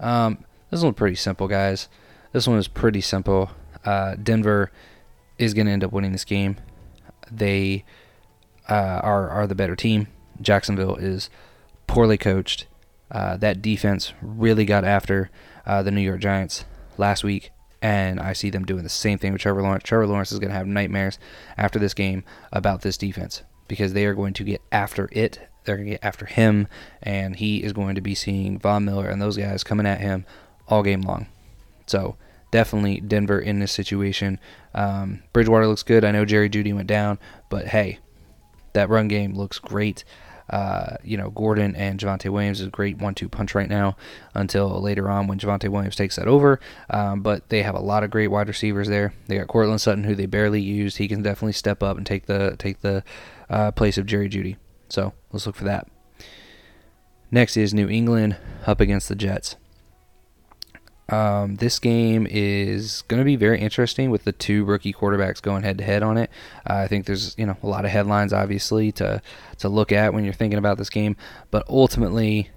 Um, 0.00 0.44
this 0.70 0.82
one's 0.82 0.96
pretty 0.96 1.16
simple, 1.16 1.48
guys. 1.48 1.88
This 2.32 2.46
one 2.46 2.58
is 2.58 2.68
pretty 2.68 3.00
simple. 3.00 3.50
Uh, 3.84 4.14
Denver 4.16 4.70
is 5.38 5.54
going 5.54 5.66
to 5.66 5.72
end 5.72 5.84
up 5.84 5.92
winning 5.92 6.12
this 6.12 6.24
game. 6.24 6.56
They 7.30 7.84
uh, 8.68 9.00
are 9.02 9.28
are 9.30 9.46
the 9.46 9.54
better 9.54 9.76
team. 9.76 10.08
Jacksonville 10.40 10.96
is 10.96 11.30
poorly 11.86 12.18
coached. 12.18 12.66
Uh, 13.10 13.36
that 13.38 13.62
defense 13.62 14.12
really 14.20 14.64
got 14.64 14.84
after 14.84 15.30
uh, 15.66 15.82
the 15.82 15.90
New 15.90 16.02
York 16.02 16.20
Giants 16.20 16.64
last 16.98 17.24
week, 17.24 17.50
and 17.80 18.20
I 18.20 18.34
see 18.34 18.50
them 18.50 18.64
doing 18.64 18.82
the 18.82 18.90
same 18.90 19.18
thing 19.18 19.32
with 19.32 19.40
Trevor 19.40 19.62
Lawrence. 19.62 19.84
Trevor 19.84 20.06
Lawrence 20.06 20.30
is 20.30 20.38
going 20.38 20.50
to 20.50 20.56
have 20.56 20.66
nightmares 20.66 21.18
after 21.56 21.78
this 21.78 21.94
game 21.94 22.24
about 22.52 22.82
this 22.82 22.98
defense 22.98 23.42
because 23.66 23.94
they 23.94 24.04
are 24.04 24.14
going 24.14 24.34
to 24.34 24.44
get 24.44 24.60
after 24.70 25.08
it. 25.12 25.40
They're 25.64 25.76
going 25.76 25.88
to 25.88 25.94
get 25.94 26.04
after 26.04 26.26
him, 26.26 26.68
and 27.02 27.36
he 27.36 27.62
is 27.62 27.72
going 27.72 27.94
to 27.94 28.00
be 28.00 28.14
seeing 28.14 28.58
Von 28.58 28.84
Miller 28.84 29.08
and 29.08 29.20
those 29.20 29.36
guys 29.36 29.64
coming 29.64 29.86
at 29.86 30.00
him 30.00 30.26
all 30.66 30.82
game 30.82 31.02
long. 31.02 31.26
So 31.88 32.16
definitely 32.50 33.00
Denver 33.00 33.38
in 33.38 33.58
this 33.58 33.72
situation. 33.72 34.38
Um, 34.74 35.22
Bridgewater 35.32 35.66
looks 35.66 35.82
good. 35.82 36.04
I 36.04 36.12
know 36.12 36.24
Jerry 36.24 36.48
Jeudy 36.48 36.74
went 36.74 36.88
down, 36.88 37.18
but 37.48 37.68
hey, 37.68 37.98
that 38.74 38.88
run 38.88 39.08
game 39.08 39.34
looks 39.34 39.58
great. 39.58 40.04
Uh, 40.50 40.96
you 41.04 41.18
know, 41.18 41.28
Gordon 41.28 41.76
and 41.76 42.00
Javonte 42.00 42.30
Williams 42.30 42.60
is 42.60 42.68
a 42.68 42.70
great 42.70 42.96
one-two 42.96 43.28
punch 43.28 43.54
right 43.54 43.68
now 43.68 43.96
until 44.34 44.80
later 44.80 45.10
on 45.10 45.26
when 45.26 45.38
Javonte 45.38 45.68
Williams 45.68 45.96
takes 45.96 46.16
that 46.16 46.26
over. 46.26 46.58
Um, 46.88 47.20
but 47.20 47.50
they 47.50 47.62
have 47.62 47.74
a 47.74 47.80
lot 47.80 48.02
of 48.02 48.10
great 48.10 48.28
wide 48.28 48.48
receivers 48.48 48.88
there. 48.88 49.12
They 49.26 49.36
got 49.36 49.48
Courtland 49.48 49.82
Sutton, 49.82 50.04
who 50.04 50.14
they 50.14 50.24
barely 50.24 50.62
used. 50.62 50.96
He 50.96 51.08
can 51.08 51.22
definitely 51.22 51.52
step 51.52 51.82
up 51.82 51.98
and 51.98 52.06
take 52.06 52.26
the 52.26 52.56
take 52.58 52.80
the 52.80 53.04
uh, 53.50 53.72
place 53.72 53.98
of 53.98 54.06
Jerry 54.06 54.30
Jeudy. 54.30 54.56
So 54.88 55.12
let's 55.32 55.46
look 55.46 55.56
for 55.56 55.64
that. 55.64 55.86
Next 57.30 57.58
is 57.58 57.74
New 57.74 57.88
England 57.90 58.38
up 58.66 58.80
against 58.80 59.10
the 59.10 59.14
Jets. 59.14 59.56
Um, 61.10 61.56
this 61.56 61.78
game 61.78 62.26
is 62.28 63.02
going 63.08 63.18
to 63.18 63.24
be 63.24 63.36
very 63.36 63.60
interesting 63.60 64.10
with 64.10 64.24
the 64.24 64.32
two 64.32 64.64
rookie 64.64 64.92
quarterbacks 64.92 65.40
going 65.40 65.62
head 65.62 65.78
to 65.78 65.84
head 65.84 66.02
on 66.02 66.18
it. 66.18 66.30
Uh, 66.68 66.74
I 66.74 66.88
think 66.88 67.06
there's 67.06 67.34
you 67.38 67.46
know 67.46 67.56
a 67.62 67.66
lot 67.66 67.84
of 67.84 67.90
headlines 67.90 68.32
obviously 68.32 68.92
to 68.92 69.22
to 69.58 69.68
look 69.68 69.90
at 69.90 70.12
when 70.12 70.24
you're 70.24 70.34
thinking 70.34 70.58
about 70.58 70.76
this 70.76 70.90
game, 70.90 71.16
but 71.50 71.66
ultimately, 71.68 72.50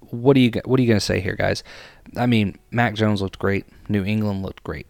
what 0.00 0.34
do 0.34 0.40
you 0.40 0.52
what 0.66 0.78
are 0.78 0.82
you 0.82 0.88
going 0.88 1.00
to 1.00 1.04
say 1.04 1.20
here, 1.20 1.36
guys? 1.36 1.62
I 2.16 2.26
mean, 2.26 2.58
Mac 2.70 2.94
Jones 2.94 3.22
looked 3.22 3.38
great. 3.38 3.64
New 3.88 4.04
England 4.04 4.42
looked 4.42 4.62
great 4.62 4.86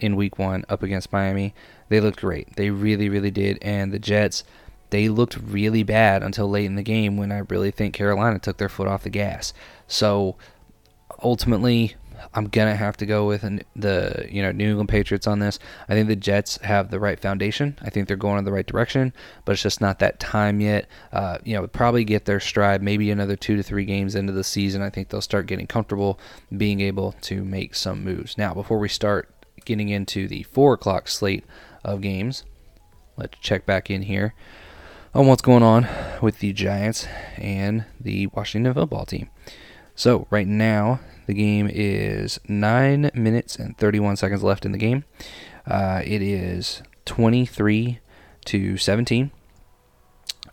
in 0.00 0.16
Week 0.16 0.38
One 0.38 0.64
up 0.68 0.82
against 0.82 1.12
Miami. 1.12 1.54
They 1.90 2.00
looked 2.00 2.20
great. 2.20 2.56
They 2.56 2.70
really 2.70 3.10
really 3.10 3.30
did, 3.30 3.58
and 3.60 3.92
the 3.92 3.98
Jets. 3.98 4.44
They 4.90 5.10
looked 5.10 5.36
really 5.36 5.82
bad 5.82 6.22
until 6.22 6.48
late 6.48 6.64
in 6.64 6.76
the 6.76 6.82
game 6.82 7.18
when 7.18 7.30
I 7.30 7.40
really 7.50 7.70
think 7.70 7.92
Carolina 7.92 8.38
took 8.38 8.56
their 8.56 8.70
foot 8.70 8.88
off 8.88 9.02
the 9.02 9.10
gas. 9.10 9.52
So 9.86 10.36
ultimately, 11.22 11.94
I'm 12.34 12.48
gonna 12.48 12.76
have 12.76 12.96
to 12.98 13.06
go 13.06 13.26
with 13.26 13.42
the 13.76 14.26
you 14.30 14.42
know 14.42 14.52
New 14.52 14.70
England 14.70 14.88
Patriots 14.88 15.26
on 15.26 15.38
this. 15.38 15.58
I 15.88 15.94
think 15.94 16.08
the 16.08 16.16
Jets 16.16 16.58
have 16.58 16.90
the 16.90 17.00
right 17.00 17.18
foundation. 17.18 17.78
I 17.82 17.90
think 17.90 18.08
they're 18.08 18.16
going 18.16 18.38
in 18.38 18.44
the 18.44 18.52
right 18.52 18.66
direction, 18.66 19.12
but 19.44 19.52
it's 19.52 19.62
just 19.62 19.80
not 19.80 19.98
that 20.00 20.20
time 20.20 20.60
yet. 20.60 20.88
Uh, 21.12 21.38
you 21.44 21.54
know, 21.54 21.66
probably 21.66 22.04
get 22.04 22.24
their 22.24 22.40
stride. 22.40 22.82
Maybe 22.82 23.10
another 23.10 23.36
two 23.36 23.56
to 23.56 23.62
three 23.62 23.84
games 23.84 24.14
into 24.14 24.32
the 24.32 24.44
season, 24.44 24.82
I 24.82 24.90
think 24.90 25.08
they'll 25.08 25.20
start 25.20 25.46
getting 25.46 25.66
comfortable, 25.66 26.18
being 26.56 26.80
able 26.80 27.12
to 27.22 27.44
make 27.44 27.74
some 27.74 28.04
moves. 28.04 28.36
Now, 28.36 28.54
before 28.54 28.78
we 28.78 28.88
start 28.88 29.30
getting 29.64 29.88
into 29.88 30.28
the 30.28 30.42
four 30.44 30.74
o'clock 30.74 31.08
slate 31.08 31.44
of 31.84 32.00
games, 32.00 32.44
let's 33.16 33.38
check 33.38 33.66
back 33.66 33.90
in 33.90 34.02
here 34.02 34.34
on 35.14 35.26
what's 35.26 35.42
going 35.42 35.62
on 35.62 35.86
with 36.20 36.40
the 36.40 36.52
Giants 36.52 37.06
and 37.36 37.84
the 38.00 38.26
Washington 38.28 38.74
football 38.74 39.06
team. 39.06 39.30
So 39.98 40.28
right 40.30 40.46
now 40.46 41.00
the 41.26 41.34
game 41.34 41.68
is 41.68 42.38
nine 42.46 43.10
minutes 43.14 43.56
and 43.56 43.76
31 43.76 44.14
seconds 44.14 44.44
left 44.44 44.64
in 44.64 44.70
the 44.70 44.78
game. 44.78 45.02
Uh, 45.66 46.02
it 46.04 46.22
is 46.22 46.82
23 47.04 47.98
to 48.44 48.76
17. 48.76 49.32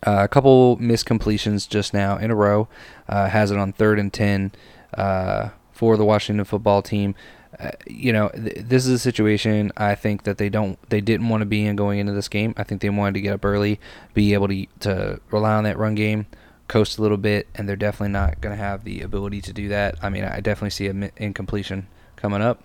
Uh, 0.04 0.22
a 0.24 0.26
couple 0.26 0.76
miscompletions 0.78 1.68
just 1.68 1.94
now 1.94 2.16
in 2.16 2.32
a 2.32 2.34
row. 2.34 2.66
Uh, 3.08 3.28
has 3.28 3.52
it 3.52 3.56
on 3.56 3.72
third 3.72 4.00
and 4.00 4.12
10 4.12 4.50
uh, 4.94 5.50
for 5.70 5.96
the 5.96 6.04
Washington 6.04 6.44
football 6.44 6.82
team. 6.82 7.14
Uh, 7.60 7.70
you 7.86 8.12
know, 8.12 8.30
th- 8.30 8.56
this 8.56 8.84
is 8.84 8.90
a 8.94 8.98
situation 8.98 9.70
I 9.76 9.94
think 9.94 10.24
that 10.24 10.38
they 10.38 10.48
don't, 10.48 10.76
they 10.90 11.00
didn't 11.00 11.28
want 11.28 11.42
to 11.42 11.46
be 11.46 11.64
in 11.64 11.76
going 11.76 12.00
into 12.00 12.12
this 12.12 12.26
game. 12.26 12.52
I 12.56 12.64
think 12.64 12.80
they 12.80 12.90
wanted 12.90 13.14
to 13.14 13.20
get 13.20 13.34
up 13.34 13.44
early, 13.44 13.78
be 14.12 14.34
able 14.34 14.48
to 14.48 14.66
to 14.80 15.20
rely 15.30 15.54
on 15.54 15.62
that 15.62 15.78
run 15.78 15.94
game 15.94 16.26
coast 16.68 16.98
a 16.98 17.02
little 17.02 17.16
bit, 17.16 17.46
and 17.54 17.68
they're 17.68 17.76
definitely 17.76 18.12
not 18.12 18.40
going 18.40 18.56
to 18.56 18.62
have 18.62 18.84
the 18.84 19.02
ability 19.02 19.40
to 19.42 19.52
do 19.52 19.68
that. 19.68 19.96
I 20.02 20.08
mean, 20.08 20.24
I 20.24 20.40
definitely 20.40 20.70
see 20.70 20.88
an 20.88 21.10
incompletion 21.16 21.86
coming 22.16 22.42
up. 22.42 22.62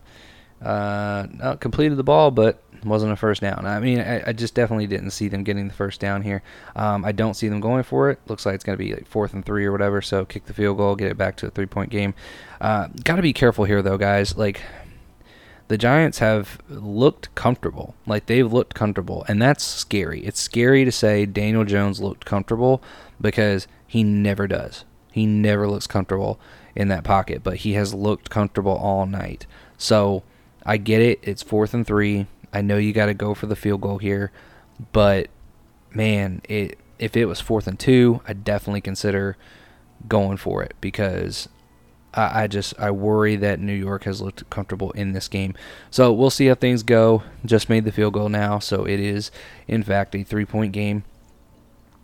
Uh, 0.62 1.56
completed 1.56 1.98
the 1.98 2.04
ball, 2.04 2.30
but 2.30 2.62
wasn't 2.86 3.12
a 3.12 3.16
first 3.16 3.42
down. 3.42 3.66
I 3.66 3.80
mean, 3.80 4.00
I, 4.00 4.30
I, 4.30 4.34
just 4.34 4.56
definitely 4.56 4.88
didn't 4.88 5.12
see 5.12 5.28
them 5.28 5.44
getting 5.44 5.68
the 5.68 5.74
first 5.74 6.00
down 6.00 6.22
here. 6.22 6.42
Um, 6.76 7.06
I 7.06 7.12
don't 7.12 7.36
see 7.36 7.48
them 7.48 7.60
going 7.60 7.84
for 7.84 8.10
it. 8.10 8.20
Looks 8.28 8.46
like 8.46 8.56
it's 8.56 8.64
going 8.64 8.78
to 8.78 8.84
be 8.84 8.94
like 8.94 9.08
fourth 9.08 9.34
and 9.34 9.46
three 9.46 9.66
or 9.66 9.72
whatever. 9.72 10.02
So 10.02 10.26
kick 10.26 10.46
the 10.46 10.54
field 10.54 10.78
goal, 10.78 10.96
get 10.96 11.12
it 11.12 11.18
back 11.18 11.36
to 11.38 11.48
a 11.48 11.50
three 11.50 11.66
point 11.66 11.90
game. 11.90 12.14
Uh, 12.60 12.88
Got 13.04 13.16
to 13.16 13.22
be 13.22 13.34
careful 13.34 13.66
here, 13.66 13.82
though, 13.82 13.98
guys. 13.98 14.38
Like, 14.38 14.62
the 15.68 15.78
Giants 15.78 16.20
have 16.20 16.60
looked 16.70 17.34
comfortable. 17.36 17.96
Like, 18.06 18.26
they've 18.26 18.52
looked 18.52 18.74
comfortable, 18.74 19.26
and 19.28 19.42
that's 19.42 19.64
scary. 19.64 20.22
It's 20.26 20.40
scary 20.40 20.86
to 20.86 20.92
say 20.92 21.26
Daniel 21.26 21.66
Jones 21.66 22.02
looked 22.02 22.26
comfortable 22.26 22.84
because 23.20 23.68
he 23.92 24.06
never 24.06 24.48
does. 24.48 24.86
He 25.12 25.26
never 25.26 25.68
looks 25.68 25.86
comfortable 25.86 26.40
in 26.78 26.88
that 26.88 27.04
pocket, 27.04 27.44
but 27.44 27.58
he 27.58 27.74
has 27.74 27.94
looked 27.94 28.30
comfortable 28.30 28.72
all 28.72 29.06
night. 29.06 29.46
So 29.78 30.24
I 30.66 30.78
get 30.78 31.02
it. 31.02 31.20
It's 31.24 31.44
fourth 31.44 31.74
and 31.74 31.86
three. 31.86 32.28
I 32.54 32.62
know 32.62 32.78
you 32.78 32.94
got 32.94 33.08
to 33.08 33.14
go 33.14 33.34
for 33.34 33.48
the 33.48 33.56
field 33.58 33.82
goal 33.82 33.98
here, 33.98 34.32
but 34.94 35.28
man, 35.94 36.42
it 36.48 36.80
if 37.00 37.18
it 37.18 37.26
was 37.26 37.42
fourth 37.42 37.68
and 37.68 37.78
two, 37.78 38.22
I'd 38.26 38.46
definitely 38.46 38.80
consider 38.80 39.36
going 40.08 40.38
for 40.38 40.64
it 40.64 40.74
because 40.80 41.50
I, 42.14 42.44
I 42.44 42.48
just 42.48 42.74
I 42.80 42.92
worry 42.92 43.36
that 43.36 43.60
New 43.60 43.74
York 43.74 44.06
has 44.06 44.22
looked 44.22 44.50
comfortable 44.50 44.92
in 44.92 45.12
this 45.12 45.28
game. 45.28 45.54
So 45.90 46.14
we'll 46.14 46.30
see 46.30 46.46
how 46.46 46.56
things 46.56 46.82
go. 46.82 47.24
Just 47.44 47.68
made 47.68 47.84
the 47.84 47.92
field 47.92 48.14
goal 48.14 48.30
now, 48.30 48.60
so 48.60 48.86
it 48.86 49.02
is 49.02 49.32
in 49.68 49.84
fact 49.84 50.16
a 50.16 50.24
three 50.24 50.46
point 50.46 50.72
game 50.72 51.04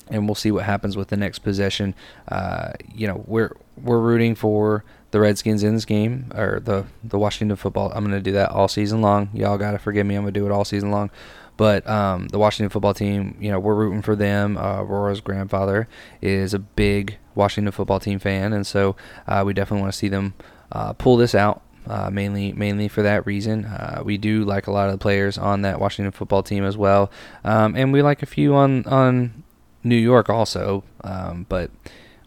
and 0.09 0.27
we'll 0.27 0.35
see 0.35 0.51
what 0.51 0.65
happens 0.65 0.95
with 0.95 1.09
the 1.09 1.17
next 1.17 1.39
possession. 1.39 1.95
Uh, 2.27 2.73
you 2.93 3.07
know, 3.07 3.23
we're 3.27 3.55
we're 3.81 3.99
rooting 3.99 4.35
for 4.35 4.83
the 5.11 5.19
Redskins 5.19 5.63
in 5.63 5.73
this 5.73 5.85
game 5.85 6.31
or 6.35 6.59
the 6.59 6.85
the 7.03 7.17
Washington 7.17 7.55
football. 7.57 7.91
I'm 7.93 8.03
gonna 8.03 8.19
do 8.19 8.33
that 8.33 8.51
all 8.51 8.67
season 8.67 9.01
long. 9.01 9.29
Y'all 9.33 9.57
gotta 9.57 9.79
forgive 9.79 10.05
me. 10.05 10.15
I'm 10.15 10.23
gonna 10.23 10.31
do 10.31 10.45
it 10.45 10.51
all 10.51 10.65
season 10.65 10.91
long. 10.91 11.09
But 11.57 11.87
um, 11.89 12.27
the 12.27 12.37
Washington 12.37 12.69
football 12.69 12.93
team, 12.93 13.35
you 13.41 13.49
know, 13.49 13.59
we're 13.59 13.73
rooting 13.73 14.03
for 14.03 14.15
them. 14.15 14.57
Uh, 14.57 14.83
Aurora's 14.83 15.21
grandfather 15.21 15.87
is 16.21 16.53
a 16.53 16.59
big 16.59 17.17
Washington 17.33 17.71
football 17.71 17.99
team 17.99 18.19
fan, 18.19 18.53
and 18.53 18.65
so 18.65 18.95
uh, 19.27 19.43
we 19.45 19.53
definitely 19.53 19.81
want 19.81 19.93
to 19.93 19.97
see 19.97 20.07
them 20.07 20.35
uh, 20.71 20.93
pull 20.93 21.17
this 21.17 21.33
out. 21.33 21.63
Uh, 21.87 22.09
mainly, 22.11 22.51
mainly 22.51 22.89
for 22.89 23.01
that 23.01 23.25
reason. 23.25 23.63
Uh, 23.63 24.01
we 24.03 24.17
do 24.17 24.43
like 24.43 24.67
a 24.67 24.71
lot 24.71 24.87
of 24.87 24.91
the 24.91 24.97
players 24.97 25.37
on 25.37 25.61
that 25.61 25.79
Washington 25.79 26.11
football 26.11 26.43
team 26.43 26.65
as 26.65 26.75
well, 26.75 27.09
um, 27.45 27.77
and 27.77 27.93
we 27.93 28.01
like 28.01 28.21
a 28.21 28.25
few 28.25 28.53
on 28.55 28.85
on 28.85 29.43
New 29.87 29.95
York 29.95 30.29
also, 30.29 30.83
um, 31.03 31.45
but 31.49 31.71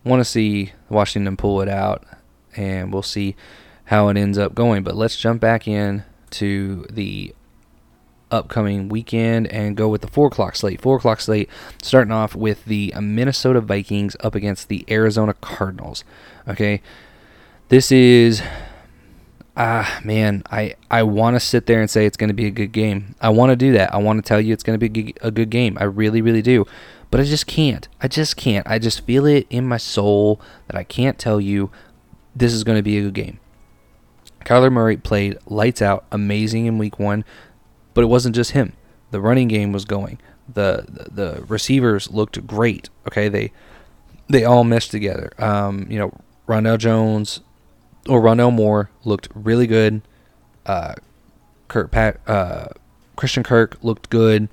want 0.05 0.21
to 0.21 0.25
see 0.25 0.73
Washington 0.89 1.37
pull 1.37 1.61
it 1.61 1.69
out, 1.69 2.05
and 2.57 2.93
we'll 2.93 3.03
see 3.03 3.37
how 3.85 4.09
it 4.09 4.17
ends 4.17 4.39
up 4.39 4.55
going. 4.55 4.83
But 4.83 4.97
let's 4.97 5.17
jump 5.17 5.41
back 5.41 5.69
in 5.69 6.05
to 6.31 6.87
the 6.91 7.35
upcoming 8.31 8.89
weekend 8.89 9.49
and 9.49 9.77
go 9.77 9.89
with 9.89 10.01
the 10.03 10.07
four 10.09 10.29
o'clock 10.29 10.57
slate. 10.57 10.81
Four 10.81 10.97
o'clock 10.97 11.21
slate, 11.21 11.49
starting 11.83 12.13
off 12.13 12.35
with 12.35 12.65
the 12.65 12.95
Minnesota 13.01 13.61
Vikings 13.61 14.17
up 14.21 14.35
against 14.35 14.69
the 14.69 14.85
Arizona 14.89 15.35
Cardinals. 15.35 16.05
Okay, 16.49 16.81
this 17.69 17.93
is 17.93 18.43
ah 19.57 20.01
man, 20.05 20.43
I 20.51 20.75
I 20.91 21.03
want 21.03 21.37
to 21.37 21.41
sit 21.41 21.67
there 21.67 21.81
and 21.81 21.91
say 21.91 22.07
it's 22.07 22.17
going 22.17 22.29
to 22.29 22.35
be 22.35 22.47
a 22.47 22.51
good 22.51 22.73
game. 22.73 23.15
I 23.21 23.31
want 23.31 23.51
to 23.51 23.57
do 23.57 23.73
that. 23.73 23.93
I 23.93 23.99
want 23.99 24.23
to 24.23 24.27
tell 24.27 24.41
you 24.41 24.53
it's 24.53 24.63
going 24.63 24.79
to 24.79 24.89
be 24.89 25.15
a 25.21 25.31
good 25.31 25.51
game. 25.51 25.77
I 25.81 25.85
really 25.85 26.23
really 26.23 26.43
do. 26.43 26.67
But 27.11 27.21
I 27.21 27.25
just 27.25 27.47
can't. 27.47 27.89
I 28.01 28.09
just 28.09 28.37
can't. 28.37 28.67
I 28.67 28.79
just 28.79 29.01
feel 29.01 29.27
it 29.27 29.47
in 29.51 29.67
my 29.67 29.79
soul 29.79 30.41
that 30.69 30.77
I 30.77 30.85
can't 30.85 31.19
tell 31.19 31.41
you 31.41 31.71
this 32.35 32.53
is 32.53 32.65
going 32.65 32.79
to 32.79 32.83
be 32.83 32.99
a 32.99 33.03
good 33.03 33.15
game. 33.15 33.41
Kyler 34.45 34.73
Murray 34.73 34.97
played 34.97 35.39
lights 35.47 35.83
out, 35.83 36.05
amazing 36.13 36.67
in 36.67 36.79
week 36.79 36.99
1, 36.99 37.25
but 37.95 38.03
it 38.03 38.07
wasn't 38.07 38.35
just 38.35 38.53
him. 38.53 38.75
The 39.11 39.21
running 39.21 39.49
game 39.49 39.73
was 39.73 39.85
going. 39.85 40.19
The 40.53 40.85
the, 40.89 41.11
the 41.11 41.45
receivers 41.47 42.11
looked 42.11 42.47
great. 42.47 42.89
Okay, 43.07 43.29
they 43.29 43.53
they 44.29 44.45
all 44.45 44.65
meshed 44.65 44.91
together. 44.91 45.33
Um, 45.39 45.87
you 45.91 45.99
know, 45.99 46.13
Ronell 46.49 46.79
Jones 46.79 47.41
or 48.09 48.21
Rondale 48.21 48.53
Moore 48.53 48.91
looked 49.05 49.29
really 49.35 49.67
good. 49.67 50.03
Uh, 50.67 50.95
Kurt 51.69 51.91
Pat, 51.91 52.21
uh, 52.27 52.69
Christian 53.17 53.43
Kirk 53.43 53.77
looked 53.83 54.11
good. 54.11 54.49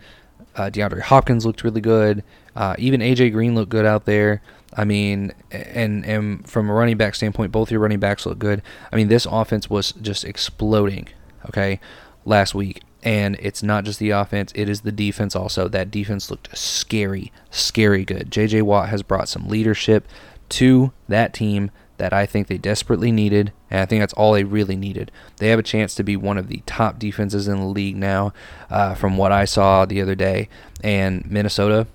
Uh, 0.55 0.69
DeAndre 0.69 1.01
Hopkins 1.01 1.45
looked 1.45 1.63
really 1.63 1.81
good. 1.81 2.23
Uh, 2.57 2.75
even 2.79 3.01
AJ 3.01 3.33
Green 3.33 3.53
looked 3.53 3.69
good 3.69 3.85
out 3.85 4.05
there. 4.05 4.41
I 4.75 4.83
mean, 4.83 5.31
and 5.51 6.03
and 6.03 6.49
from 6.49 6.71
a 6.71 6.73
running 6.73 6.97
back 6.97 7.13
standpoint, 7.13 7.51
both 7.51 7.69
your 7.69 7.79
running 7.79 7.99
backs 7.99 8.25
look 8.25 8.39
good. 8.39 8.63
I 8.91 8.95
mean, 8.95 9.09
this 9.09 9.27
offense 9.29 9.69
was 9.69 9.91
just 10.01 10.25
exploding. 10.25 11.07
Okay, 11.45 11.79
last 12.25 12.55
week, 12.55 12.81
and 13.03 13.37
it's 13.39 13.61
not 13.61 13.85
just 13.85 13.99
the 13.99 14.09
offense; 14.09 14.51
it 14.55 14.67
is 14.69 14.81
the 14.81 14.91
defense 14.91 15.35
also. 15.35 15.67
That 15.67 15.91
defense 15.91 16.31
looked 16.31 16.57
scary, 16.57 17.31
scary 17.51 18.03
good. 18.03 18.31
J.J. 18.31 18.63
Watt 18.63 18.89
has 18.89 19.03
brought 19.03 19.29
some 19.29 19.47
leadership 19.47 20.07
to 20.49 20.91
that 21.07 21.35
team 21.35 21.69
that 21.97 22.11
I 22.11 22.25
think 22.25 22.47
they 22.47 22.57
desperately 22.57 23.11
needed, 23.11 23.53
and 23.69 23.81
I 23.81 23.85
think 23.85 24.01
that's 24.01 24.13
all 24.13 24.33
they 24.33 24.43
really 24.43 24.75
needed. 24.75 25.11
They 25.37 25.49
have 25.49 25.59
a 25.59 25.63
chance 25.63 25.93
to 25.95 26.03
be 26.03 26.15
one 26.15 26.39
of 26.39 26.47
the 26.47 26.63
top 26.65 26.97
defenses 26.97 27.47
in 27.47 27.57
the 27.57 27.65
league 27.65 27.97
now, 27.97 28.33
uh, 28.71 28.95
from 28.95 29.15
what 29.15 29.31
I 29.31 29.45
saw 29.45 29.85
the 29.85 30.01
other 30.01 30.15
day. 30.15 30.49
And 30.83 31.29
Minnesota 31.29 31.87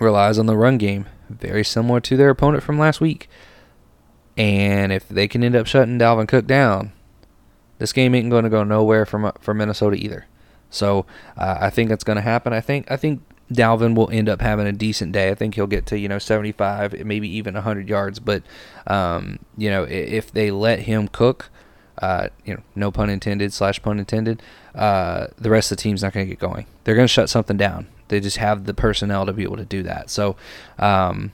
relies 0.00 0.38
on 0.38 0.46
the 0.46 0.56
run 0.56 0.78
game, 0.78 1.06
very 1.28 1.64
similar 1.64 2.00
to 2.00 2.16
their 2.16 2.30
opponent 2.30 2.62
from 2.62 2.78
last 2.78 3.00
week. 3.00 3.28
And 4.36 4.92
if 4.92 5.08
they 5.08 5.28
can 5.28 5.44
end 5.44 5.54
up 5.54 5.66
shutting 5.66 5.98
Dalvin 5.98 6.28
Cook 6.28 6.46
down, 6.46 6.92
this 7.78 7.92
game 7.92 8.14
ain't 8.14 8.30
going 8.30 8.44
to 8.44 8.50
go 8.50 8.64
nowhere 8.64 9.06
from 9.06 9.30
for 9.40 9.54
Minnesota 9.54 9.96
either. 9.96 10.26
So 10.70 11.06
uh, 11.36 11.58
I 11.60 11.70
think 11.70 11.88
that's 11.88 12.04
going 12.04 12.16
to 12.16 12.22
happen. 12.22 12.52
I 12.52 12.60
think 12.60 12.90
I 12.90 12.96
think 12.96 13.22
Dalvin 13.52 13.94
will 13.94 14.10
end 14.10 14.28
up 14.28 14.40
having 14.40 14.66
a 14.66 14.72
decent 14.72 15.12
day. 15.12 15.30
I 15.30 15.34
think 15.34 15.54
he'll 15.54 15.66
get 15.66 15.86
to 15.86 15.98
you 15.98 16.08
know 16.08 16.18
75, 16.18 17.04
maybe 17.04 17.28
even 17.28 17.54
100 17.54 17.88
yards. 17.88 18.18
But 18.18 18.42
um, 18.86 19.38
you 19.56 19.70
know 19.70 19.84
if 19.84 20.32
they 20.32 20.50
let 20.50 20.80
him 20.80 21.08
cook, 21.08 21.50
uh, 21.98 22.28
you 22.44 22.54
know 22.54 22.62
no 22.74 22.90
pun 22.90 23.08
intended 23.08 23.52
slash 23.52 23.80
pun 23.82 23.98
intended, 23.98 24.42
uh, 24.74 25.28
the 25.38 25.50
rest 25.50 25.70
of 25.70 25.78
the 25.78 25.82
team's 25.82 26.02
not 26.02 26.12
going 26.12 26.26
to 26.26 26.30
get 26.30 26.40
going. 26.40 26.66
They're 26.82 26.96
going 26.96 27.06
to 27.06 27.12
shut 27.12 27.30
something 27.30 27.56
down. 27.56 27.86
They 28.08 28.20
just 28.20 28.36
have 28.36 28.64
the 28.64 28.74
personnel 28.74 29.26
to 29.26 29.32
be 29.32 29.42
able 29.42 29.56
to 29.56 29.64
do 29.64 29.82
that. 29.84 30.10
So 30.10 30.36
um, 30.78 31.32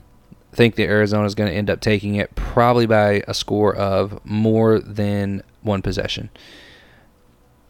I 0.51 0.55
think 0.55 0.75
that 0.75 0.83
Arizona 0.83 1.25
is 1.25 1.35
going 1.35 1.49
to 1.49 1.55
end 1.55 1.69
up 1.69 1.79
taking 1.81 2.15
it 2.15 2.35
probably 2.35 2.85
by 2.85 3.23
a 3.27 3.33
score 3.33 3.75
of 3.75 4.19
more 4.25 4.79
than 4.79 5.43
one 5.61 5.81
possession. 5.81 6.29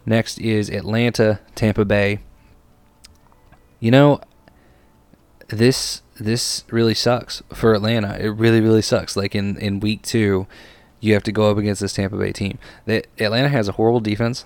Next 0.04 0.38
is 0.38 0.68
Atlanta, 0.68 1.40
Tampa 1.54 1.84
Bay. 1.84 2.20
You 3.78 3.90
know, 3.90 4.20
this 5.48 6.02
this 6.18 6.64
really 6.70 6.94
sucks 6.94 7.42
for 7.52 7.74
Atlanta. 7.74 8.16
It 8.18 8.28
really 8.28 8.60
really 8.60 8.82
sucks. 8.82 9.16
Like 9.16 9.34
in 9.34 9.56
in 9.58 9.80
week 9.80 10.02
2, 10.02 10.46
you 11.00 11.14
have 11.14 11.22
to 11.24 11.32
go 11.32 11.50
up 11.50 11.58
against 11.58 11.80
this 11.80 11.92
Tampa 11.92 12.16
Bay 12.16 12.32
team. 12.32 12.58
That 12.86 13.06
Atlanta 13.18 13.48
has 13.48 13.68
a 13.68 13.72
horrible 13.72 14.00
defense. 14.00 14.44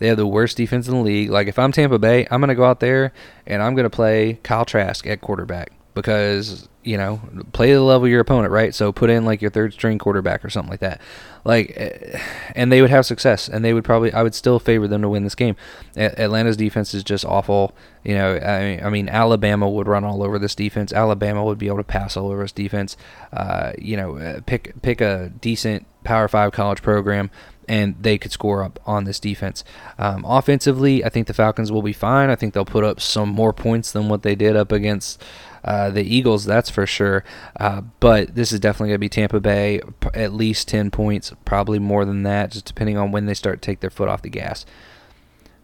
They 0.00 0.08
have 0.08 0.16
the 0.16 0.26
worst 0.26 0.56
defense 0.56 0.88
in 0.88 0.94
the 0.94 1.00
league. 1.00 1.30
Like 1.30 1.46
if 1.46 1.58
I'm 1.58 1.72
Tampa 1.72 1.98
Bay, 1.98 2.26
I'm 2.30 2.40
gonna 2.40 2.54
go 2.54 2.64
out 2.64 2.80
there 2.80 3.12
and 3.46 3.62
I'm 3.62 3.74
gonna 3.76 3.90
play 3.90 4.40
Kyle 4.42 4.64
Trask 4.64 5.06
at 5.06 5.20
quarterback 5.20 5.72
because 5.94 6.68
you 6.82 6.96
know 6.96 7.20
play 7.52 7.72
the 7.72 7.82
level 7.82 8.06
of 8.06 8.10
your 8.10 8.20
opponent, 8.20 8.50
right? 8.50 8.74
So 8.74 8.92
put 8.92 9.10
in 9.10 9.26
like 9.26 9.42
your 9.42 9.50
third 9.50 9.74
string 9.74 9.98
quarterback 9.98 10.44
or 10.44 10.50
something 10.50 10.70
like 10.70 10.80
that. 10.80 11.00
Like, 11.44 11.72
eh, 11.76 12.18
and 12.54 12.72
they 12.72 12.80
would 12.80 12.90
have 12.90 13.04
success, 13.06 13.48
and 13.48 13.64
they 13.64 13.74
would 13.74 13.84
probably. 13.84 14.12
I 14.12 14.22
would 14.22 14.34
still 14.34 14.58
favor 14.58 14.88
them 14.88 15.02
to 15.02 15.08
win 15.08 15.24
this 15.24 15.34
game. 15.34 15.56
Atlanta's 15.96 16.56
defense 16.56 16.94
is 16.94 17.04
just 17.04 17.24
awful. 17.24 17.74
You 18.02 18.14
know, 18.14 18.36
I 18.36 18.60
mean, 18.60 18.84
I 18.84 18.90
mean, 18.90 19.08
Alabama 19.08 19.68
would 19.68 19.86
run 19.86 20.04
all 20.04 20.22
over 20.22 20.38
this 20.38 20.54
defense. 20.54 20.92
Alabama 20.92 21.44
would 21.44 21.58
be 21.58 21.66
able 21.66 21.78
to 21.78 21.84
pass 21.84 22.16
all 22.16 22.30
over 22.30 22.42
this 22.42 22.52
defense. 22.52 22.96
Uh, 23.32 23.72
you 23.78 23.96
know, 23.96 24.16
uh, 24.16 24.40
pick 24.46 24.80
pick 24.82 25.00
a 25.00 25.30
decent 25.40 25.86
Power 26.04 26.28
Five 26.28 26.52
college 26.52 26.82
program 26.82 27.30
and 27.70 27.94
they 28.00 28.18
could 28.18 28.32
score 28.32 28.64
up 28.64 28.80
on 28.84 29.04
this 29.04 29.20
defense. 29.20 29.62
Um, 29.96 30.24
offensively, 30.26 31.04
I 31.04 31.08
think 31.08 31.28
the 31.28 31.32
Falcons 31.32 31.70
will 31.70 31.82
be 31.82 31.92
fine. 31.92 32.28
I 32.28 32.34
think 32.34 32.52
they'll 32.52 32.64
put 32.64 32.82
up 32.82 33.00
some 33.00 33.28
more 33.28 33.52
points 33.52 33.92
than 33.92 34.08
what 34.08 34.24
they 34.24 34.34
did 34.34 34.56
up 34.56 34.72
against 34.72 35.22
uh, 35.62 35.88
the 35.88 36.02
Eagles, 36.02 36.44
that's 36.44 36.68
for 36.68 36.84
sure. 36.84 37.22
Uh, 37.60 37.82
but 38.00 38.34
this 38.34 38.50
is 38.50 38.58
definitely 38.58 38.88
going 38.88 38.96
to 38.96 38.98
be 38.98 39.08
Tampa 39.08 39.38
Bay, 39.38 39.80
at 40.14 40.32
least 40.32 40.66
10 40.66 40.90
points, 40.90 41.32
probably 41.44 41.78
more 41.78 42.04
than 42.04 42.24
that, 42.24 42.50
just 42.50 42.64
depending 42.64 42.98
on 42.98 43.12
when 43.12 43.26
they 43.26 43.34
start 43.34 43.62
to 43.62 43.66
take 43.66 43.78
their 43.78 43.88
foot 43.88 44.08
off 44.08 44.22
the 44.22 44.30
gas. 44.30 44.66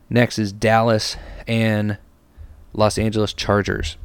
Next 0.09 0.39
is 0.39 0.53
Dallas 0.53 1.17
and 1.49 1.99
Los 2.73 2.99
Angeles 2.99 3.33
Chargers. 3.33 3.97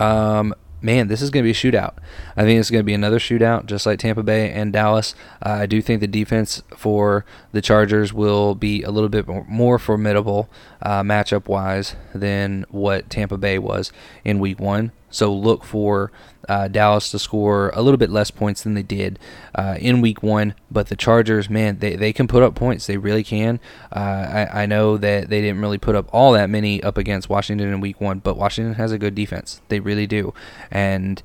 Um, 0.00 0.52
man, 0.84 1.08
this 1.08 1.22
is 1.22 1.30
going 1.30 1.42
to 1.42 1.46
be 1.46 1.50
a 1.50 1.54
shootout. 1.54 1.94
I 2.36 2.42
think 2.42 2.60
it's 2.60 2.70
going 2.70 2.80
to 2.80 2.84
be 2.84 2.94
another 2.94 3.18
shootout, 3.18 3.66
just 3.66 3.86
like 3.86 3.98
Tampa 3.98 4.22
Bay 4.22 4.52
and 4.52 4.72
Dallas. 4.72 5.14
Uh, 5.44 5.50
I 5.62 5.66
do 5.66 5.80
think 5.80 6.00
the 6.00 6.06
defense 6.06 6.62
for 6.76 7.24
the 7.52 7.62
Chargers 7.62 8.12
will 8.12 8.54
be 8.54 8.82
a 8.82 8.90
little 8.90 9.08
bit 9.08 9.26
more 9.48 9.78
formidable 9.78 10.50
uh, 10.82 11.02
matchup 11.02 11.48
wise 11.48 11.96
than 12.14 12.66
what 12.68 13.08
Tampa 13.08 13.38
Bay 13.38 13.58
was 13.58 13.90
in 14.24 14.38
Week 14.38 14.60
One. 14.60 14.92
So 15.10 15.32
look 15.32 15.64
for 15.64 16.12
uh, 16.48 16.68
Dallas 16.68 17.10
to 17.10 17.18
score 17.18 17.70
a 17.74 17.82
little 17.82 17.98
bit 17.98 18.10
less 18.10 18.30
points 18.30 18.62
than 18.62 18.74
they 18.74 18.82
did 18.82 19.18
uh, 19.54 19.76
in 19.78 20.00
week 20.00 20.22
one. 20.22 20.54
But 20.70 20.88
the 20.88 20.96
Chargers, 20.96 21.48
man, 21.48 21.78
they, 21.78 21.96
they 21.96 22.12
can 22.12 22.26
put 22.28 22.42
up 22.42 22.54
points. 22.54 22.86
They 22.86 22.96
really 22.96 23.24
can. 23.24 23.60
Uh, 23.94 24.46
I, 24.50 24.62
I 24.62 24.66
know 24.66 24.96
that 24.96 25.28
they 25.28 25.40
didn't 25.40 25.60
really 25.60 25.78
put 25.78 25.94
up 25.94 26.08
all 26.12 26.32
that 26.32 26.50
many 26.50 26.82
up 26.82 26.98
against 26.98 27.28
Washington 27.28 27.68
in 27.72 27.80
week 27.80 28.00
one, 28.00 28.18
but 28.18 28.36
Washington 28.36 28.74
has 28.74 28.92
a 28.92 28.98
good 28.98 29.14
defense. 29.14 29.60
They 29.68 29.80
really 29.80 30.06
do. 30.06 30.34
And 30.70 31.22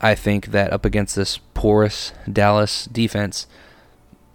I 0.00 0.14
think 0.14 0.46
that 0.48 0.72
up 0.72 0.84
against 0.84 1.16
this 1.16 1.38
porous 1.54 2.12
Dallas 2.30 2.86
defense, 2.86 3.46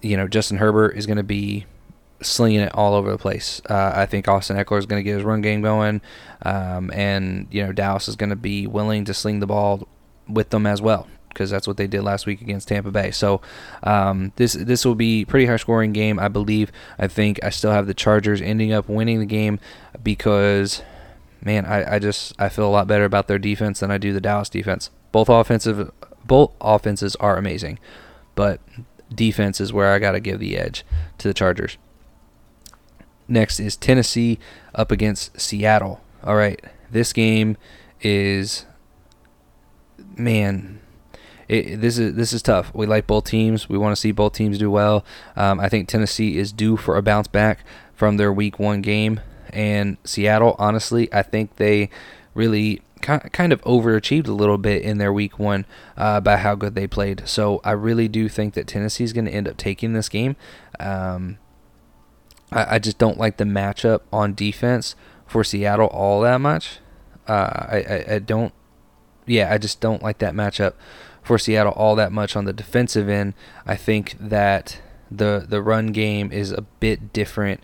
you 0.01 0.15
know, 0.15 0.27
Justin 0.27 0.57
Herbert 0.57 0.95
is 0.95 1.05
going 1.05 1.17
to 1.17 1.23
be 1.23 1.65
slinging 2.21 2.61
it 2.61 2.73
all 2.73 2.93
over 2.93 3.11
the 3.11 3.17
place. 3.17 3.61
Uh, 3.69 3.91
I 3.95 4.05
think 4.05 4.27
Austin 4.27 4.57
Ekeler 4.57 4.79
is 4.79 4.85
going 4.85 4.99
to 4.99 5.03
get 5.03 5.15
his 5.15 5.23
run 5.23 5.41
game 5.41 5.61
going, 5.61 6.01
um, 6.43 6.91
and 6.93 7.47
you 7.51 7.65
know 7.65 7.71
Dallas 7.71 8.07
is 8.07 8.15
going 8.15 8.29
to 8.29 8.35
be 8.35 8.67
willing 8.67 9.05
to 9.05 9.13
sling 9.13 9.39
the 9.39 9.47
ball 9.47 9.87
with 10.27 10.49
them 10.49 10.65
as 10.65 10.81
well 10.81 11.07
because 11.37 11.51
that's 11.51 11.67
what 11.67 11.77
they 11.77 11.85
did 11.85 12.01
last 12.01 12.25
week 12.25 12.41
against 12.41 12.67
Tampa 12.67 12.89
Bay. 12.89 13.11
So 13.11 13.41
um, 13.83 14.31
this 14.37 14.53
this 14.53 14.83
will 14.83 14.95
be 14.95 15.23
pretty 15.23 15.45
high 15.45 15.57
scoring 15.57 15.93
game, 15.93 16.17
I 16.19 16.29
believe. 16.29 16.71
I 16.97 17.07
think 17.07 17.39
I 17.43 17.51
still 17.51 17.71
have 17.71 17.85
the 17.85 17.93
Chargers 17.93 18.41
ending 18.41 18.73
up 18.73 18.89
winning 18.89 19.19
the 19.19 19.25
game 19.25 19.59
because, 20.01 20.81
man, 21.43 21.65
I, 21.65 21.95
I 21.95 21.99
just 21.99 22.33
I 22.39 22.49
feel 22.49 22.65
a 22.65 22.69
lot 22.71 22.87
better 22.87 23.05
about 23.05 23.27
their 23.27 23.37
defense 23.37 23.81
than 23.81 23.91
I 23.91 23.99
do 23.99 24.13
the 24.13 24.21
Dallas 24.21 24.49
defense. 24.49 24.89
Both 25.11 25.29
offensive 25.29 25.91
both 26.25 26.53
offenses 26.59 27.15
are 27.17 27.37
amazing, 27.37 27.77
but 28.33 28.59
defense 29.13 29.61
is 29.61 29.71
where 29.71 29.93
I 29.93 29.99
got 29.99 30.13
to 30.13 30.19
give 30.19 30.39
the 30.39 30.57
edge 30.57 30.83
to 31.19 31.27
the 31.27 31.33
Chargers. 31.35 31.77
Next 33.27 33.59
is 33.59 33.77
Tennessee 33.77 34.39
up 34.73 34.91
against 34.91 35.39
Seattle. 35.39 36.01
All 36.23 36.35
right, 36.35 36.59
this 36.89 37.13
game 37.13 37.57
is 38.01 38.65
man, 40.17 40.79
it, 41.47 41.79
this 41.81 41.97
is 41.97 42.15
this 42.15 42.33
is 42.33 42.41
tough. 42.41 42.73
We 42.73 42.85
like 42.85 43.07
both 43.07 43.25
teams. 43.25 43.69
We 43.69 43.77
want 43.77 43.95
to 43.95 43.99
see 43.99 44.11
both 44.11 44.33
teams 44.33 44.57
do 44.57 44.69
well. 44.69 45.05
Um, 45.35 45.59
I 45.59 45.69
think 45.69 45.87
Tennessee 45.87 46.37
is 46.37 46.51
due 46.51 46.77
for 46.77 46.97
a 46.97 47.01
bounce 47.01 47.27
back 47.27 47.59
from 47.93 48.17
their 48.17 48.33
Week 48.33 48.59
One 48.59 48.81
game, 48.81 49.21
and 49.51 49.97
Seattle. 50.03 50.55
Honestly, 50.59 51.11
I 51.13 51.23
think 51.23 51.55
they 51.55 51.89
really 52.33 52.81
kind 53.01 53.53
of 53.53 53.61
overachieved 53.61 54.27
a 54.27 54.33
little 54.33 54.57
bit 54.57 54.81
in 54.81 54.97
their 54.97 55.13
Week 55.13 55.39
One 55.39 55.65
uh, 55.95 56.19
by 56.19 56.37
how 56.37 56.55
good 56.55 56.75
they 56.75 56.87
played. 56.87 57.23
So 57.27 57.61
I 57.63 57.71
really 57.71 58.07
do 58.07 58.27
think 58.27 58.53
that 58.55 58.67
Tennessee 58.67 59.03
is 59.03 59.13
going 59.13 59.25
to 59.25 59.31
end 59.31 59.47
up 59.47 59.57
taking 59.57 59.93
this 59.93 60.09
game. 60.09 60.35
Um, 60.79 61.37
I, 62.51 62.75
I, 62.75 62.79
just 62.79 62.97
don't 62.97 63.17
like 63.17 63.37
the 63.37 63.43
matchup 63.43 64.01
on 64.11 64.33
defense 64.33 64.95
for 65.25 65.43
Seattle 65.43 65.87
all 65.87 66.21
that 66.21 66.39
much. 66.39 66.79
Uh, 67.27 67.31
I, 67.33 67.85
I, 67.89 68.05
I 68.15 68.19
don't 68.19 68.53
yeah, 69.27 69.53
I 69.53 69.57
just 69.57 69.79
don't 69.79 70.01
like 70.01 70.17
that 70.19 70.33
matchup 70.33 70.73
for 71.21 71.37
Seattle 71.37 71.73
all 71.73 71.95
that 71.95 72.11
much 72.11 72.35
on 72.35 72.45
the 72.45 72.53
defensive 72.53 73.09
end. 73.09 73.33
I 73.65 73.75
think 73.75 74.15
that 74.19 74.81
the 75.11 75.45
the 75.47 75.61
run 75.61 75.87
game 75.87 76.31
is 76.31 76.51
a 76.51 76.61
bit 76.61 77.13
different. 77.13 77.61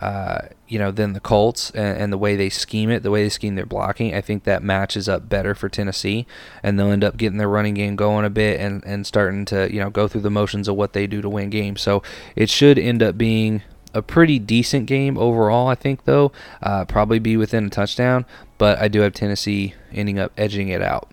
Uh, 0.00 0.48
you 0.66 0.76
know, 0.76 0.90
than 0.90 1.12
the 1.12 1.20
Colts 1.20 1.70
and, 1.70 1.96
and, 1.96 2.12
the 2.12 2.18
way 2.18 2.34
they 2.34 2.50
scheme 2.50 2.90
it, 2.90 3.04
the 3.04 3.12
way 3.12 3.22
they 3.22 3.28
scheme 3.28 3.54
their 3.54 3.64
blocking, 3.64 4.12
I 4.12 4.20
think 4.20 4.42
that 4.42 4.60
matches 4.60 5.08
up 5.08 5.28
better 5.28 5.54
for 5.54 5.68
Tennessee, 5.68 6.26
and 6.64 6.76
they'll 6.76 6.90
end 6.90 7.04
up 7.04 7.16
getting 7.16 7.38
their 7.38 7.48
running 7.48 7.74
game 7.74 7.94
going 7.94 8.24
a 8.24 8.28
bit 8.28 8.58
and, 8.58 8.84
and 8.84 9.06
starting 9.06 9.44
to 9.46 9.72
you 9.72 9.78
know 9.78 9.90
go 9.90 10.08
through 10.08 10.22
the 10.22 10.30
motions 10.30 10.66
of 10.66 10.74
what 10.74 10.94
they 10.94 11.06
do 11.06 11.22
to 11.22 11.28
win 11.28 11.48
games. 11.48 11.80
So 11.80 12.02
it 12.34 12.50
should 12.50 12.76
end 12.76 13.04
up 13.04 13.16
being 13.16 13.62
a 13.94 14.02
pretty 14.02 14.38
decent 14.38 14.86
game 14.86 15.16
overall. 15.16 15.68
I 15.68 15.74
think 15.74 16.04
though, 16.04 16.32
uh, 16.62 16.84
probably 16.84 17.18
be 17.18 17.36
within 17.36 17.66
a 17.66 17.70
touchdown, 17.70 18.26
but 18.58 18.78
I 18.78 18.88
do 18.88 19.00
have 19.00 19.14
Tennessee 19.14 19.74
ending 19.92 20.18
up 20.18 20.32
edging 20.36 20.68
it 20.68 20.82
out. 20.82 21.10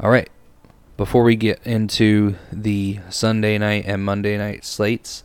All 0.00 0.10
right, 0.10 0.28
before 0.96 1.22
we 1.22 1.36
get 1.36 1.60
into 1.64 2.36
the 2.52 3.00
Sunday 3.08 3.56
night 3.58 3.84
and 3.86 4.04
Monday 4.04 4.36
night 4.36 4.64
slates, 4.64 5.24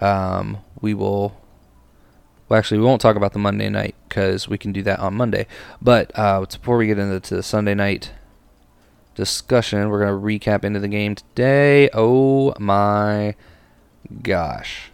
um, 0.00 0.58
we 0.80 0.94
will. 0.94 1.40
Well, 2.48 2.58
actually, 2.58 2.78
we 2.78 2.84
won't 2.84 3.00
talk 3.00 3.16
about 3.16 3.32
the 3.32 3.38
Monday 3.38 3.70
night 3.70 3.94
because 4.08 4.46
we 4.46 4.58
can 4.58 4.72
do 4.72 4.82
that 4.82 4.98
on 4.98 5.14
Monday. 5.14 5.46
But 5.80 6.10
uh, 6.14 6.44
before 6.44 6.76
we 6.76 6.86
get 6.86 6.98
into 6.98 7.34
the 7.34 7.42
Sunday 7.42 7.74
night 7.74 8.12
discussion, 9.14 9.88
we're 9.88 10.04
going 10.04 10.40
to 10.40 10.48
recap 10.48 10.64
into 10.64 10.78
the 10.78 10.88
game 10.88 11.14
today. 11.14 11.88
Oh 11.94 12.52
my 12.58 13.34
gosh. 14.22 14.90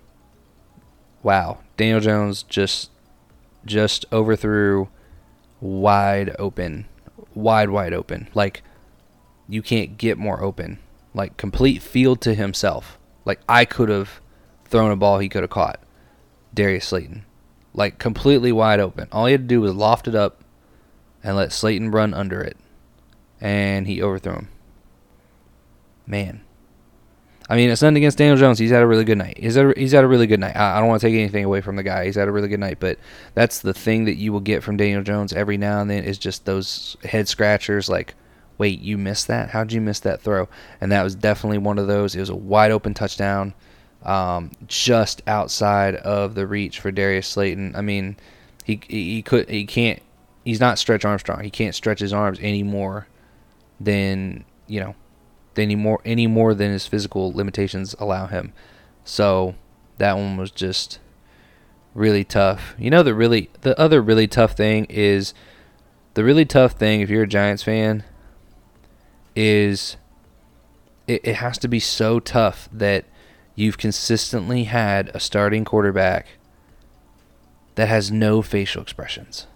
Wow. 1.22 1.58
Daniel 1.76 2.00
Jones 2.00 2.42
just 2.42 2.90
just 3.64 4.06
overthrew 4.12 4.88
wide 5.60 6.34
open. 6.38 6.86
Wide 7.34 7.70
wide 7.70 7.92
open. 7.92 8.28
Like 8.34 8.62
you 9.48 9.62
can't 9.62 9.98
get 9.98 10.18
more 10.18 10.42
open. 10.42 10.78
Like 11.14 11.36
complete 11.36 11.82
field 11.82 12.20
to 12.22 12.34
himself. 12.34 12.98
Like 13.24 13.40
I 13.48 13.64
could 13.64 13.88
have 13.88 14.20
thrown 14.64 14.90
a 14.90 14.96
ball 14.96 15.18
he 15.18 15.28
could 15.28 15.42
have 15.42 15.50
caught. 15.50 15.80
Darius 16.54 16.86
Slayton. 16.86 17.24
Like 17.74 17.98
completely 17.98 18.52
wide 18.52 18.80
open. 18.80 19.08
All 19.12 19.26
he 19.26 19.32
had 19.32 19.42
to 19.42 19.54
do 19.54 19.60
was 19.60 19.74
loft 19.74 20.08
it 20.08 20.14
up 20.14 20.42
and 21.22 21.36
let 21.36 21.52
Slayton 21.52 21.90
run 21.90 22.14
under 22.14 22.40
it. 22.40 22.56
And 23.40 23.86
he 23.86 24.02
overthrew 24.02 24.34
him. 24.34 24.48
Man. 26.06 26.40
I 27.48 27.56
mean, 27.56 27.70
it's 27.70 27.80
nothing 27.80 27.96
against 27.96 28.18
Daniel 28.18 28.36
Jones. 28.36 28.58
He's 28.58 28.70
had 28.70 28.82
a 28.82 28.86
really 28.86 29.04
good 29.04 29.16
night. 29.16 29.38
He's 29.38 29.54
had 29.54 29.66
a, 29.66 29.74
he's 29.80 29.92
had 29.92 30.04
a 30.04 30.08
really 30.08 30.26
good 30.26 30.40
night. 30.40 30.54
I, 30.54 30.76
I 30.76 30.80
don't 30.80 30.88
want 30.88 31.00
to 31.00 31.06
take 31.06 31.14
anything 31.14 31.44
away 31.44 31.62
from 31.62 31.76
the 31.76 31.82
guy. 31.82 32.04
He's 32.04 32.16
had 32.16 32.28
a 32.28 32.32
really 32.32 32.48
good 32.48 32.60
night, 32.60 32.78
but 32.78 32.98
that's 33.34 33.60
the 33.60 33.72
thing 33.72 34.04
that 34.04 34.16
you 34.16 34.32
will 34.32 34.40
get 34.40 34.62
from 34.62 34.76
Daniel 34.76 35.02
Jones 35.02 35.32
every 35.32 35.56
now 35.56 35.80
and 35.80 35.90
then 35.90 36.04
is 36.04 36.18
just 36.18 36.44
those 36.44 36.96
head 37.04 37.26
scratchers 37.26 37.88
like, 37.88 38.14
wait, 38.58 38.80
you 38.80 38.98
missed 38.98 39.28
that? 39.28 39.50
How'd 39.50 39.72
you 39.72 39.80
miss 39.80 40.00
that 40.00 40.20
throw? 40.20 40.48
And 40.80 40.92
that 40.92 41.02
was 41.02 41.14
definitely 41.14 41.58
one 41.58 41.78
of 41.78 41.86
those. 41.86 42.14
It 42.14 42.20
was 42.20 42.28
a 42.28 42.36
wide 42.36 42.70
open 42.70 42.92
touchdown, 42.92 43.54
um, 44.02 44.50
just 44.66 45.22
outside 45.26 45.94
of 45.96 46.34
the 46.34 46.46
reach 46.46 46.80
for 46.80 46.90
Darius 46.90 47.28
Slayton. 47.28 47.74
I 47.74 47.80
mean, 47.80 48.16
he 48.64 48.80
he 48.88 49.22
could 49.22 49.48
he 49.48 49.64
can't 49.64 50.02
he's 50.44 50.60
not 50.60 50.78
Stretch 50.78 51.04
Armstrong. 51.04 51.42
He 51.44 51.50
can't 51.50 51.74
stretch 51.74 52.00
his 52.00 52.12
arms 52.12 52.38
any 52.42 52.62
more 52.62 53.06
than 53.80 54.44
you 54.66 54.80
know 54.80 54.94
any 55.58 55.76
more 55.76 56.00
any 56.04 56.26
more 56.26 56.54
than 56.54 56.72
his 56.72 56.86
physical 56.86 57.32
limitations 57.32 57.94
allow 57.98 58.26
him. 58.26 58.52
So 59.04 59.54
that 59.98 60.16
one 60.16 60.36
was 60.36 60.50
just 60.50 60.98
really 61.94 62.24
tough. 62.24 62.74
You 62.78 62.90
know 62.90 63.02
the 63.02 63.14
really 63.14 63.50
the 63.62 63.78
other 63.78 64.00
really 64.00 64.28
tough 64.28 64.52
thing 64.52 64.86
is 64.86 65.34
the 66.14 66.24
really 66.24 66.44
tough 66.44 66.72
thing 66.72 67.00
if 67.00 67.10
you're 67.10 67.24
a 67.24 67.28
Giants 67.28 67.62
fan 67.62 68.04
is 69.36 69.96
it, 71.06 71.20
it 71.24 71.36
has 71.36 71.58
to 71.58 71.68
be 71.68 71.80
so 71.80 72.20
tough 72.20 72.68
that 72.72 73.04
you've 73.54 73.78
consistently 73.78 74.64
had 74.64 75.10
a 75.14 75.20
starting 75.20 75.64
quarterback 75.64 76.26
that 77.74 77.88
has 77.88 78.10
no 78.10 78.42
facial 78.42 78.82
expressions. 78.82 79.46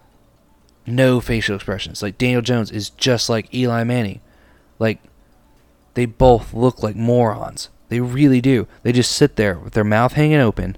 No 0.85 1.21
facial 1.21 1.55
expressions. 1.55 2.01
Like 2.01 2.17
Daniel 2.17 2.41
Jones 2.41 2.71
is 2.71 2.89
just 2.89 3.29
like 3.29 3.53
Eli 3.53 3.83
Manning. 3.83 4.21
Like 4.79 4.99
they 5.93 6.05
both 6.05 6.53
look 6.53 6.81
like 6.81 6.95
morons. 6.95 7.69
They 7.89 7.99
really 7.99 8.41
do. 8.41 8.67
They 8.81 8.91
just 8.91 9.11
sit 9.11 9.35
there 9.35 9.57
with 9.57 9.73
their 9.73 9.83
mouth 9.83 10.13
hanging 10.13 10.39
open, 10.39 10.77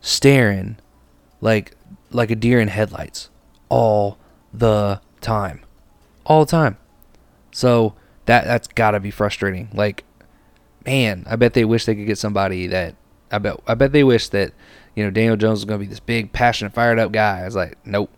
staring 0.00 0.78
like 1.40 1.74
like 2.10 2.30
a 2.30 2.36
deer 2.36 2.60
in 2.60 2.68
headlights 2.68 3.28
all 3.68 4.18
the 4.52 5.00
time. 5.20 5.60
All 6.24 6.44
the 6.44 6.50
time. 6.50 6.78
So 7.52 7.94
that 8.26 8.44
that's 8.44 8.68
got 8.68 8.92
to 8.92 9.00
be 9.00 9.10
frustrating. 9.10 9.68
Like 9.74 10.04
man, 10.88 11.24
I 11.28 11.36
bet 11.36 11.52
they 11.52 11.64
wish 11.64 11.84
they 11.84 11.94
could 11.94 12.06
get 12.06 12.18
somebody 12.18 12.66
that 12.68 12.94
I 13.30 13.38
bet 13.38 13.60
I 13.66 13.74
bet 13.74 13.92
they 13.92 14.04
wish 14.04 14.28
that 14.30 14.52
you 14.94 15.04
know 15.04 15.10
Daniel 15.10 15.36
Jones 15.36 15.58
was 15.58 15.64
going 15.64 15.78
to 15.78 15.84
be 15.84 15.90
this 15.90 16.00
big 16.00 16.32
passionate 16.32 16.72
fired 16.72 16.98
up 16.98 17.12
guy. 17.12 17.40
I 17.40 17.44
was 17.44 17.56
like, 17.56 17.76
nope. 17.84 18.10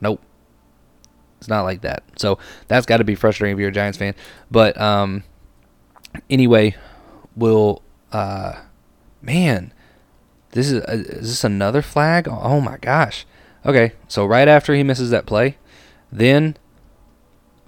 Nope. 0.00 0.20
It's 1.44 1.48
not 1.50 1.64
like 1.64 1.82
that. 1.82 2.02
So 2.16 2.38
that's 2.68 2.86
got 2.86 2.96
to 2.96 3.04
be 3.04 3.14
frustrating 3.14 3.54
if 3.54 3.60
you're 3.60 3.68
a 3.68 3.72
Giants 3.72 3.98
fan. 3.98 4.14
But 4.50 4.80
um, 4.80 5.24
anyway, 6.30 6.74
we'll 7.36 7.82
uh, 8.12 8.62
man, 9.20 9.74
this 10.52 10.70
is 10.70 10.82
uh, 10.84 11.04
is 11.06 11.28
this 11.28 11.44
another 11.44 11.82
flag? 11.82 12.26
Oh 12.26 12.62
my 12.62 12.78
gosh. 12.78 13.26
Okay, 13.66 13.92
so 14.08 14.24
right 14.24 14.48
after 14.48 14.74
he 14.74 14.82
misses 14.82 15.10
that 15.10 15.26
play, 15.26 15.58
then 16.10 16.56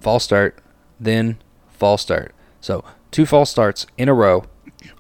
false 0.00 0.24
start, 0.24 0.58
then 0.98 1.36
false 1.68 2.00
start. 2.00 2.34
So 2.62 2.82
two 3.10 3.26
false 3.26 3.50
starts 3.50 3.86
in 3.98 4.08
a 4.08 4.14
row 4.14 4.44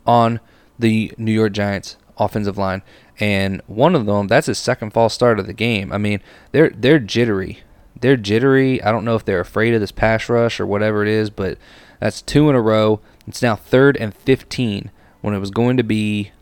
on 0.06 0.38
the 0.78 1.14
New 1.16 1.32
York 1.32 1.52
Giants 1.52 1.96
offensive 2.18 2.58
line, 2.58 2.82
and 3.18 3.62
one 3.66 3.94
of 3.94 4.04
them 4.04 4.26
that's 4.26 4.48
his 4.48 4.58
second 4.58 4.90
false 4.90 5.14
start 5.14 5.40
of 5.40 5.46
the 5.46 5.54
game. 5.54 5.92
I 5.92 5.96
mean, 5.96 6.20
they're 6.52 6.68
they're 6.76 6.98
jittery 6.98 7.60
they're 8.00 8.16
jittery. 8.16 8.82
I 8.82 8.92
don't 8.92 9.04
know 9.04 9.16
if 9.16 9.24
they're 9.24 9.40
afraid 9.40 9.74
of 9.74 9.80
this 9.80 9.92
pass 9.92 10.28
rush 10.28 10.60
or 10.60 10.66
whatever 10.66 11.02
it 11.02 11.08
is, 11.08 11.30
but 11.30 11.58
that's 12.00 12.22
two 12.22 12.48
in 12.48 12.54
a 12.54 12.60
row. 12.60 13.00
It's 13.26 13.42
now 13.42 13.56
third 13.56 13.96
and 13.96 14.14
15 14.14 14.90
when 15.20 15.34
it 15.34 15.38
was 15.38 15.50
going 15.50 15.76
to 15.76 15.82
be, 15.82 16.32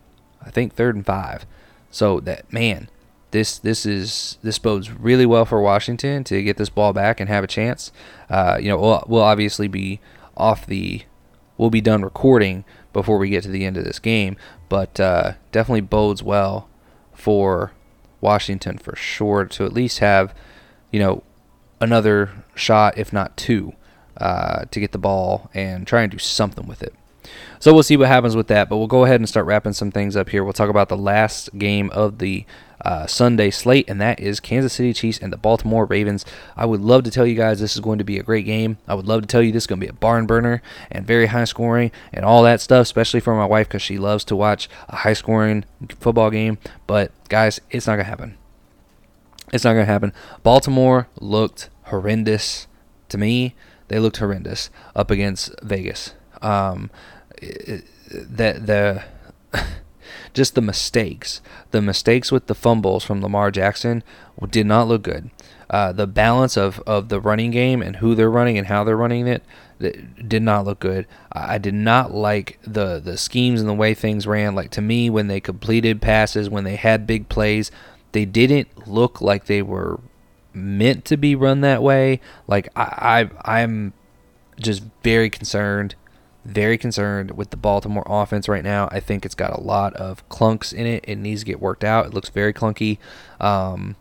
I 0.44 0.50
think, 0.50 0.74
third 0.74 0.96
and 0.96 1.06
five. 1.06 1.46
So 1.90 2.20
that 2.20 2.52
man, 2.52 2.88
this 3.30 3.58
this 3.58 3.86
is 3.86 4.38
this 4.42 4.58
bodes 4.58 4.90
really 4.90 5.26
well 5.26 5.44
for 5.44 5.60
Washington 5.60 6.24
to 6.24 6.42
get 6.42 6.56
this 6.56 6.68
ball 6.68 6.92
back 6.92 7.20
and 7.20 7.28
have 7.28 7.44
a 7.44 7.48
chance. 7.48 7.92
Uh, 8.28 8.58
you 8.60 8.68
know, 8.68 8.78
we'll, 8.78 9.04
we'll 9.06 9.22
obviously 9.22 9.68
be 9.68 10.00
off 10.36 10.66
the, 10.66 11.02
we'll 11.56 11.70
be 11.70 11.80
done 11.80 12.02
recording 12.02 12.64
before 12.92 13.18
we 13.18 13.28
get 13.28 13.42
to 13.44 13.48
the 13.48 13.64
end 13.64 13.76
of 13.76 13.84
this 13.84 13.98
game, 13.98 14.36
but 14.68 14.98
uh, 14.98 15.32
definitely 15.52 15.80
bodes 15.80 16.22
well 16.22 16.68
for 17.12 17.72
Washington 18.20 18.78
for 18.78 18.96
sure 18.96 19.44
to 19.44 19.64
at 19.64 19.72
least 19.72 20.00
have, 20.00 20.34
you 20.90 20.98
know, 20.98 21.22
another 21.80 22.30
shot, 22.54 22.98
if 22.98 23.12
not 23.12 23.36
two, 23.36 23.72
uh, 24.16 24.64
to 24.70 24.80
get 24.80 24.92
the 24.92 24.98
ball 24.98 25.50
and 25.54 25.86
try 25.86 26.02
and 26.02 26.12
do 26.12 26.18
something 26.18 26.66
with 26.66 26.82
it. 26.82 26.94
So 27.58 27.72
we'll 27.72 27.82
see 27.82 27.96
what 27.96 28.08
happens 28.08 28.36
with 28.36 28.48
that, 28.48 28.68
but 28.68 28.76
we'll 28.76 28.86
go 28.86 29.04
ahead 29.04 29.20
and 29.20 29.28
start 29.28 29.46
wrapping 29.46 29.72
some 29.72 29.90
things 29.90 30.16
up 30.16 30.28
here. 30.28 30.44
We'll 30.44 30.52
talk 30.52 30.68
about 30.68 30.88
the 30.88 30.96
last 30.96 31.56
game 31.58 31.90
of 31.90 32.18
the 32.18 32.44
uh, 32.84 33.06
Sunday 33.06 33.50
slate, 33.50 33.88
and 33.88 34.00
that 34.00 34.20
is 34.20 34.40
Kansas 34.40 34.74
City 34.74 34.92
Chiefs 34.92 35.18
and 35.18 35.32
the 35.32 35.38
Baltimore 35.38 35.86
Ravens. 35.86 36.26
I 36.56 36.66
would 36.66 36.82
love 36.82 37.04
to 37.04 37.10
tell 37.10 37.26
you 37.26 37.34
guys 37.34 37.60
this 37.60 37.74
is 37.74 37.80
going 37.80 37.98
to 37.98 38.04
be 38.04 38.18
a 38.18 38.22
great 38.22 38.44
game. 38.44 38.76
I 38.86 38.94
would 38.94 39.06
love 39.06 39.22
to 39.22 39.26
tell 39.26 39.42
you 39.42 39.52
this 39.52 39.62
is 39.62 39.66
going 39.66 39.80
to 39.80 39.86
be 39.86 39.90
a 39.90 39.94
barn 39.94 40.26
burner 40.26 40.60
and 40.90 41.06
very 41.06 41.26
high 41.26 41.44
scoring 41.44 41.90
and 42.12 42.24
all 42.24 42.42
that 42.42 42.60
stuff, 42.60 42.82
especially 42.82 43.20
for 43.20 43.34
my 43.34 43.46
wife 43.46 43.68
because 43.68 43.82
she 43.82 43.96
loves 43.96 44.24
to 44.26 44.36
watch 44.36 44.68
a 44.88 44.96
high 44.96 45.14
scoring 45.14 45.64
football 45.98 46.30
game. 46.30 46.58
But 46.86 47.12
guys, 47.28 47.60
it's 47.70 47.86
not 47.86 47.94
going 47.94 48.04
to 48.04 48.10
happen. 48.10 48.36
It's 49.54 49.62
not 49.62 49.74
going 49.74 49.86
to 49.86 49.92
happen. 49.92 50.12
Baltimore 50.42 51.06
looked 51.20 51.70
horrendous 51.84 52.66
to 53.08 53.16
me. 53.16 53.54
They 53.86 54.00
looked 54.00 54.16
horrendous 54.16 54.68
up 54.96 55.12
against 55.12 55.54
Vegas. 55.62 56.14
Um, 56.42 56.90
the 57.40 57.84
the 58.12 59.04
just 60.34 60.56
the 60.56 60.60
mistakes, 60.60 61.40
the 61.70 61.80
mistakes 61.80 62.32
with 62.32 62.48
the 62.48 62.54
fumbles 62.56 63.04
from 63.04 63.22
Lamar 63.22 63.52
Jackson 63.52 64.02
did 64.50 64.66
not 64.66 64.88
look 64.88 65.02
good. 65.02 65.30
Uh, 65.70 65.92
the 65.92 66.08
balance 66.08 66.56
of, 66.56 66.80
of 66.80 67.08
the 67.08 67.20
running 67.20 67.50
game 67.50 67.80
and 67.80 67.96
who 67.96 68.14
they're 68.14 68.30
running 68.30 68.58
and 68.58 68.66
how 68.66 68.82
they're 68.84 68.96
running 68.96 69.26
it 69.26 69.42
did 70.28 70.42
not 70.42 70.64
look 70.64 70.80
good. 70.80 71.06
I 71.32 71.58
did 71.58 71.74
not 71.74 72.12
like 72.12 72.58
the 72.62 72.98
the 72.98 73.16
schemes 73.16 73.60
and 73.60 73.68
the 73.68 73.74
way 73.74 73.94
things 73.94 74.26
ran. 74.26 74.54
Like 74.54 74.70
to 74.72 74.82
me, 74.82 75.10
when 75.10 75.28
they 75.28 75.40
completed 75.40 76.02
passes, 76.02 76.50
when 76.50 76.64
they 76.64 76.76
had 76.76 77.06
big 77.06 77.28
plays, 77.28 77.70
they 78.14 78.24
didn't 78.24 78.86
look 78.88 79.20
like 79.20 79.46
they 79.46 79.60
were 79.60 80.00
meant 80.54 81.04
to 81.04 81.16
be 81.16 81.34
run 81.34 81.60
that 81.62 81.82
way. 81.82 82.20
Like 82.46 82.68
I, 82.76 83.28
I 83.44 83.60
I'm 83.60 83.92
just 84.58 84.84
very 85.02 85.28
concerned, 85.28 85.96
very 86.44 86.78
concerned 86.78 87.32
with 87.32 87.50
the 87.50 87.56
Baltimore 87.56 88.06
offense 88.06 88.48
right 88.48 88.62
now. 88.62 88.88
I 88.92 89.00
think 89.00 89.26
it's 89.26 89.34
got 89.34 89.50
a 89.50 89.60
lot 89.60 89.94
of 89.94 90.26
clunks 90.28 90.72
in 90.72 90.86
it. 90.86 91.04
It 91.06 91.16
needs 91.16 91.40
to 91.40 91.46
get 91.46 91.60
worked 91.60 91.82
out. 91.82 92.06
It 92.06 92.14
looks 92.14 92.28
very 92.28 92.54
clunky. 92.54 92.98
Um, 93.40 93.96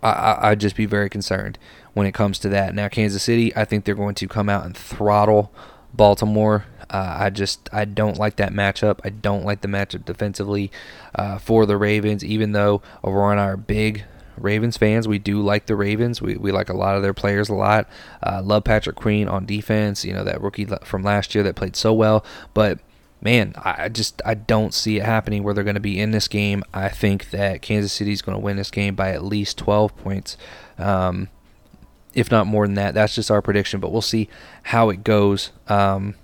I, 0.00 0.50
I'd 0.50 0.60
just 0.60 0.76
be 0.76 0.86
very 0.86 1.10
concerned 1.10 1.58
when 1.92 2.06
it 2.06 2.14
comes 2.14 2.38
to 2.38 2.48
that. 2.50 2.72
Now, 2.72 2.86
Kansas 2.86 3.22
City, 3.24 3.54
I 3.56 3.64
think 3.64 3.84
they're 3.84 3.96
going 3.96 4.14
to 4.14 4.28
come 4.28 4.48
out 4.48 4.64
and 4.64 4.76
throttle 4.76 5.52
Baltimore. 5.92 6.66
Uh, 6.90 7.16
I 7.20 7.30
just 7.30 7.68
I 7.72 7.84
don't 7.84 8.18
like 8.18 8.36
that 8.36 8.52
matchup. 8.52 9.00
I 9.04 9.10
don't 9.10 9.44
like 9.44 9.60
the 9.60 9.68
matchup 9.68 10.04
defensively 10.04 10.70
uh, 11.14 11.38
for 11.38 11.66
the 11.66 11.76
Ravens. 11.76 12.24
Even 12.24 12.52
though 12.52 12.82
and 13.02 13.40
I 13.40 13.46
are 13.46 13.56
big 13.56 14.04
Ravens 14.36 14.76
fans, 14.76 15.08
we 15.08 15.18
do 15.18 15.40
like 15.40 15.66
the 15.66 15.76
Ravens. 15.76 16.22
We, 16.22 16.36
we 16.36 16.52
like 16.52 16.68
a 16.68 16.76
lot 16.76 16.96
of 16.96 17.02
their 17.02 17.14
players 17.14 17.48
a 17.48 17.54
lot. 17.54 17.88
Uh, 18.22 18.42
love 18.42 18.64
Patrick 18.64 18.96
Queen 18.96 19.28
on 19.28 19.46
defense. 19.46 20.04
You 20.04 20.12
know 20.12 20.24
that 20.24 20.40
rookie 20.40 20.66
from 20.84 21.02
last 21.02 21.34
year 21.34 21.42
that 21.44 21.56
played 21.56 21.76
so 21.76 21.92
well. 21.92 22.24
But 22.54 22.78
man, 23.20 23.54
I 23.56 23.88
just 23.88 24.22
I 24.24 24.34
don't 24.34 24.74
see 24.74 24.98
it 24.98 25.04
happening 25.04 25.42
where 25.42 25.54
they're 25.54 25.64
going 25.64 25.74
to 25.74 25.80
be 25.80 25.98
in 25.98 26.12
this 26.12 26.28
game. 26.28 26.62
I 26.72 26.88
think 26.88 27.30
that 27.30 27.62
Kansas 27.62 27.92
City 27.92 28.12
is 28.12 28.22
going 28.22 28.36
to 28.36 28.42
win 28.42 28.56
this 28.56 28.70
game 28.70 28.94
by 28.94 29.10
at 29.10 29.24
least 29.24 29.58
12 29.58 29.96
points. 29.96 30.36
Um, 30.78 31.28
if 32.14 32.30
not 32.30 32.46
more 32.46 32.66
than 32.66 32.74
that. 32.74 32.94
That's 32.94 33.14
just 33.14 33.30
our 33.30 33.42
prediction, 33.42 33.78
but 33.78 33.92
we'll 33.92 34.00
see 34.00 34.28
how 34.64 34.88
it 34.88 35.04
goes. 35.04 35.52
Um, 35.68 36.14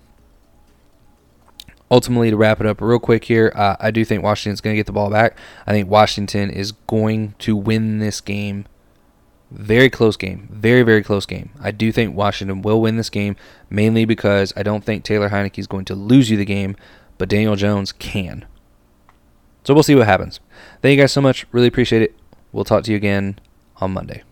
ultimately, 1.93 2.31
to 2.31 2.37
wrap 2.37 2.61
it 2.61 2.67
up 2.67 2.81
real 2.81 2.99
quick 2.99 3.25
here, 3.25 3.53
uh, 3.55 3.77
I 3.79 3.91
do 3.91 4.05
think 4.05 4.25
Washington's 4.25 4.63
going 4.63 4.75
to 4.75 4.79
get 4.79 4.87
the 4.87 4.93
ball 4.93 5.11
back. 5.11 5.39
I 5.67 5.73
think 5.73 5.89
Washington 5.89 6.51
is 6.51 6.73
going 6.73 7.35
to 7.41 7.55
win 7.55 7.99
this 7.99 8.21
game. 8.21 8.65
Very 9.51 9.91
close 9.91 10.17
game. 10.17 10.49
Very, 10.51 10.83
very 10.83 11.03
close 11.03 11.27
game. 11.27 11.51
I 11.61 11.71
do 11.71 11.93
think 11.93 12.17
Washington 12.17 12.63
will 12.63 12.81
win 12.81 12.97
this 12.97 13.11
game, 13.11 13.37
mainly 13.69 14.07
because 14.07 14.53
I 14.57 14.63
don't 14.63 14.83
think 14.83 15.05
Taylor 15.05 15.29
Heinicke 15.29 15.59
is 15.59 15.67
going 15.67 15.85
to 15.85 15.95
lose 15.95 16.31
you 16.31 16.39
the 16.39 16.47
game, 16.47 16.75
but 17.19 17.29
Daniel 17.29 17.55
Jones 17.55 17.93
can. 17.93 18.47
So 19.65 19.75
we'll 19.75 19.83
see 19.83 19.95
what 19.95 20.07
happens. 20.07 20.41
Thank 20.81 20.97
you 20.97 21.03
guys 21.03 21.13
so 21.13 21.21
much. 21.21 21.47
Really 21.53 21.69
appreciate 21.69 22.03
it. 22.03 22.17
We'll 22.51 22.65
talk 22.65 22.85
to 22.85 22.91
you 22.91 22.97
again 22.97 23.39
on 23.77 23.93
Monday. 23.93 24.23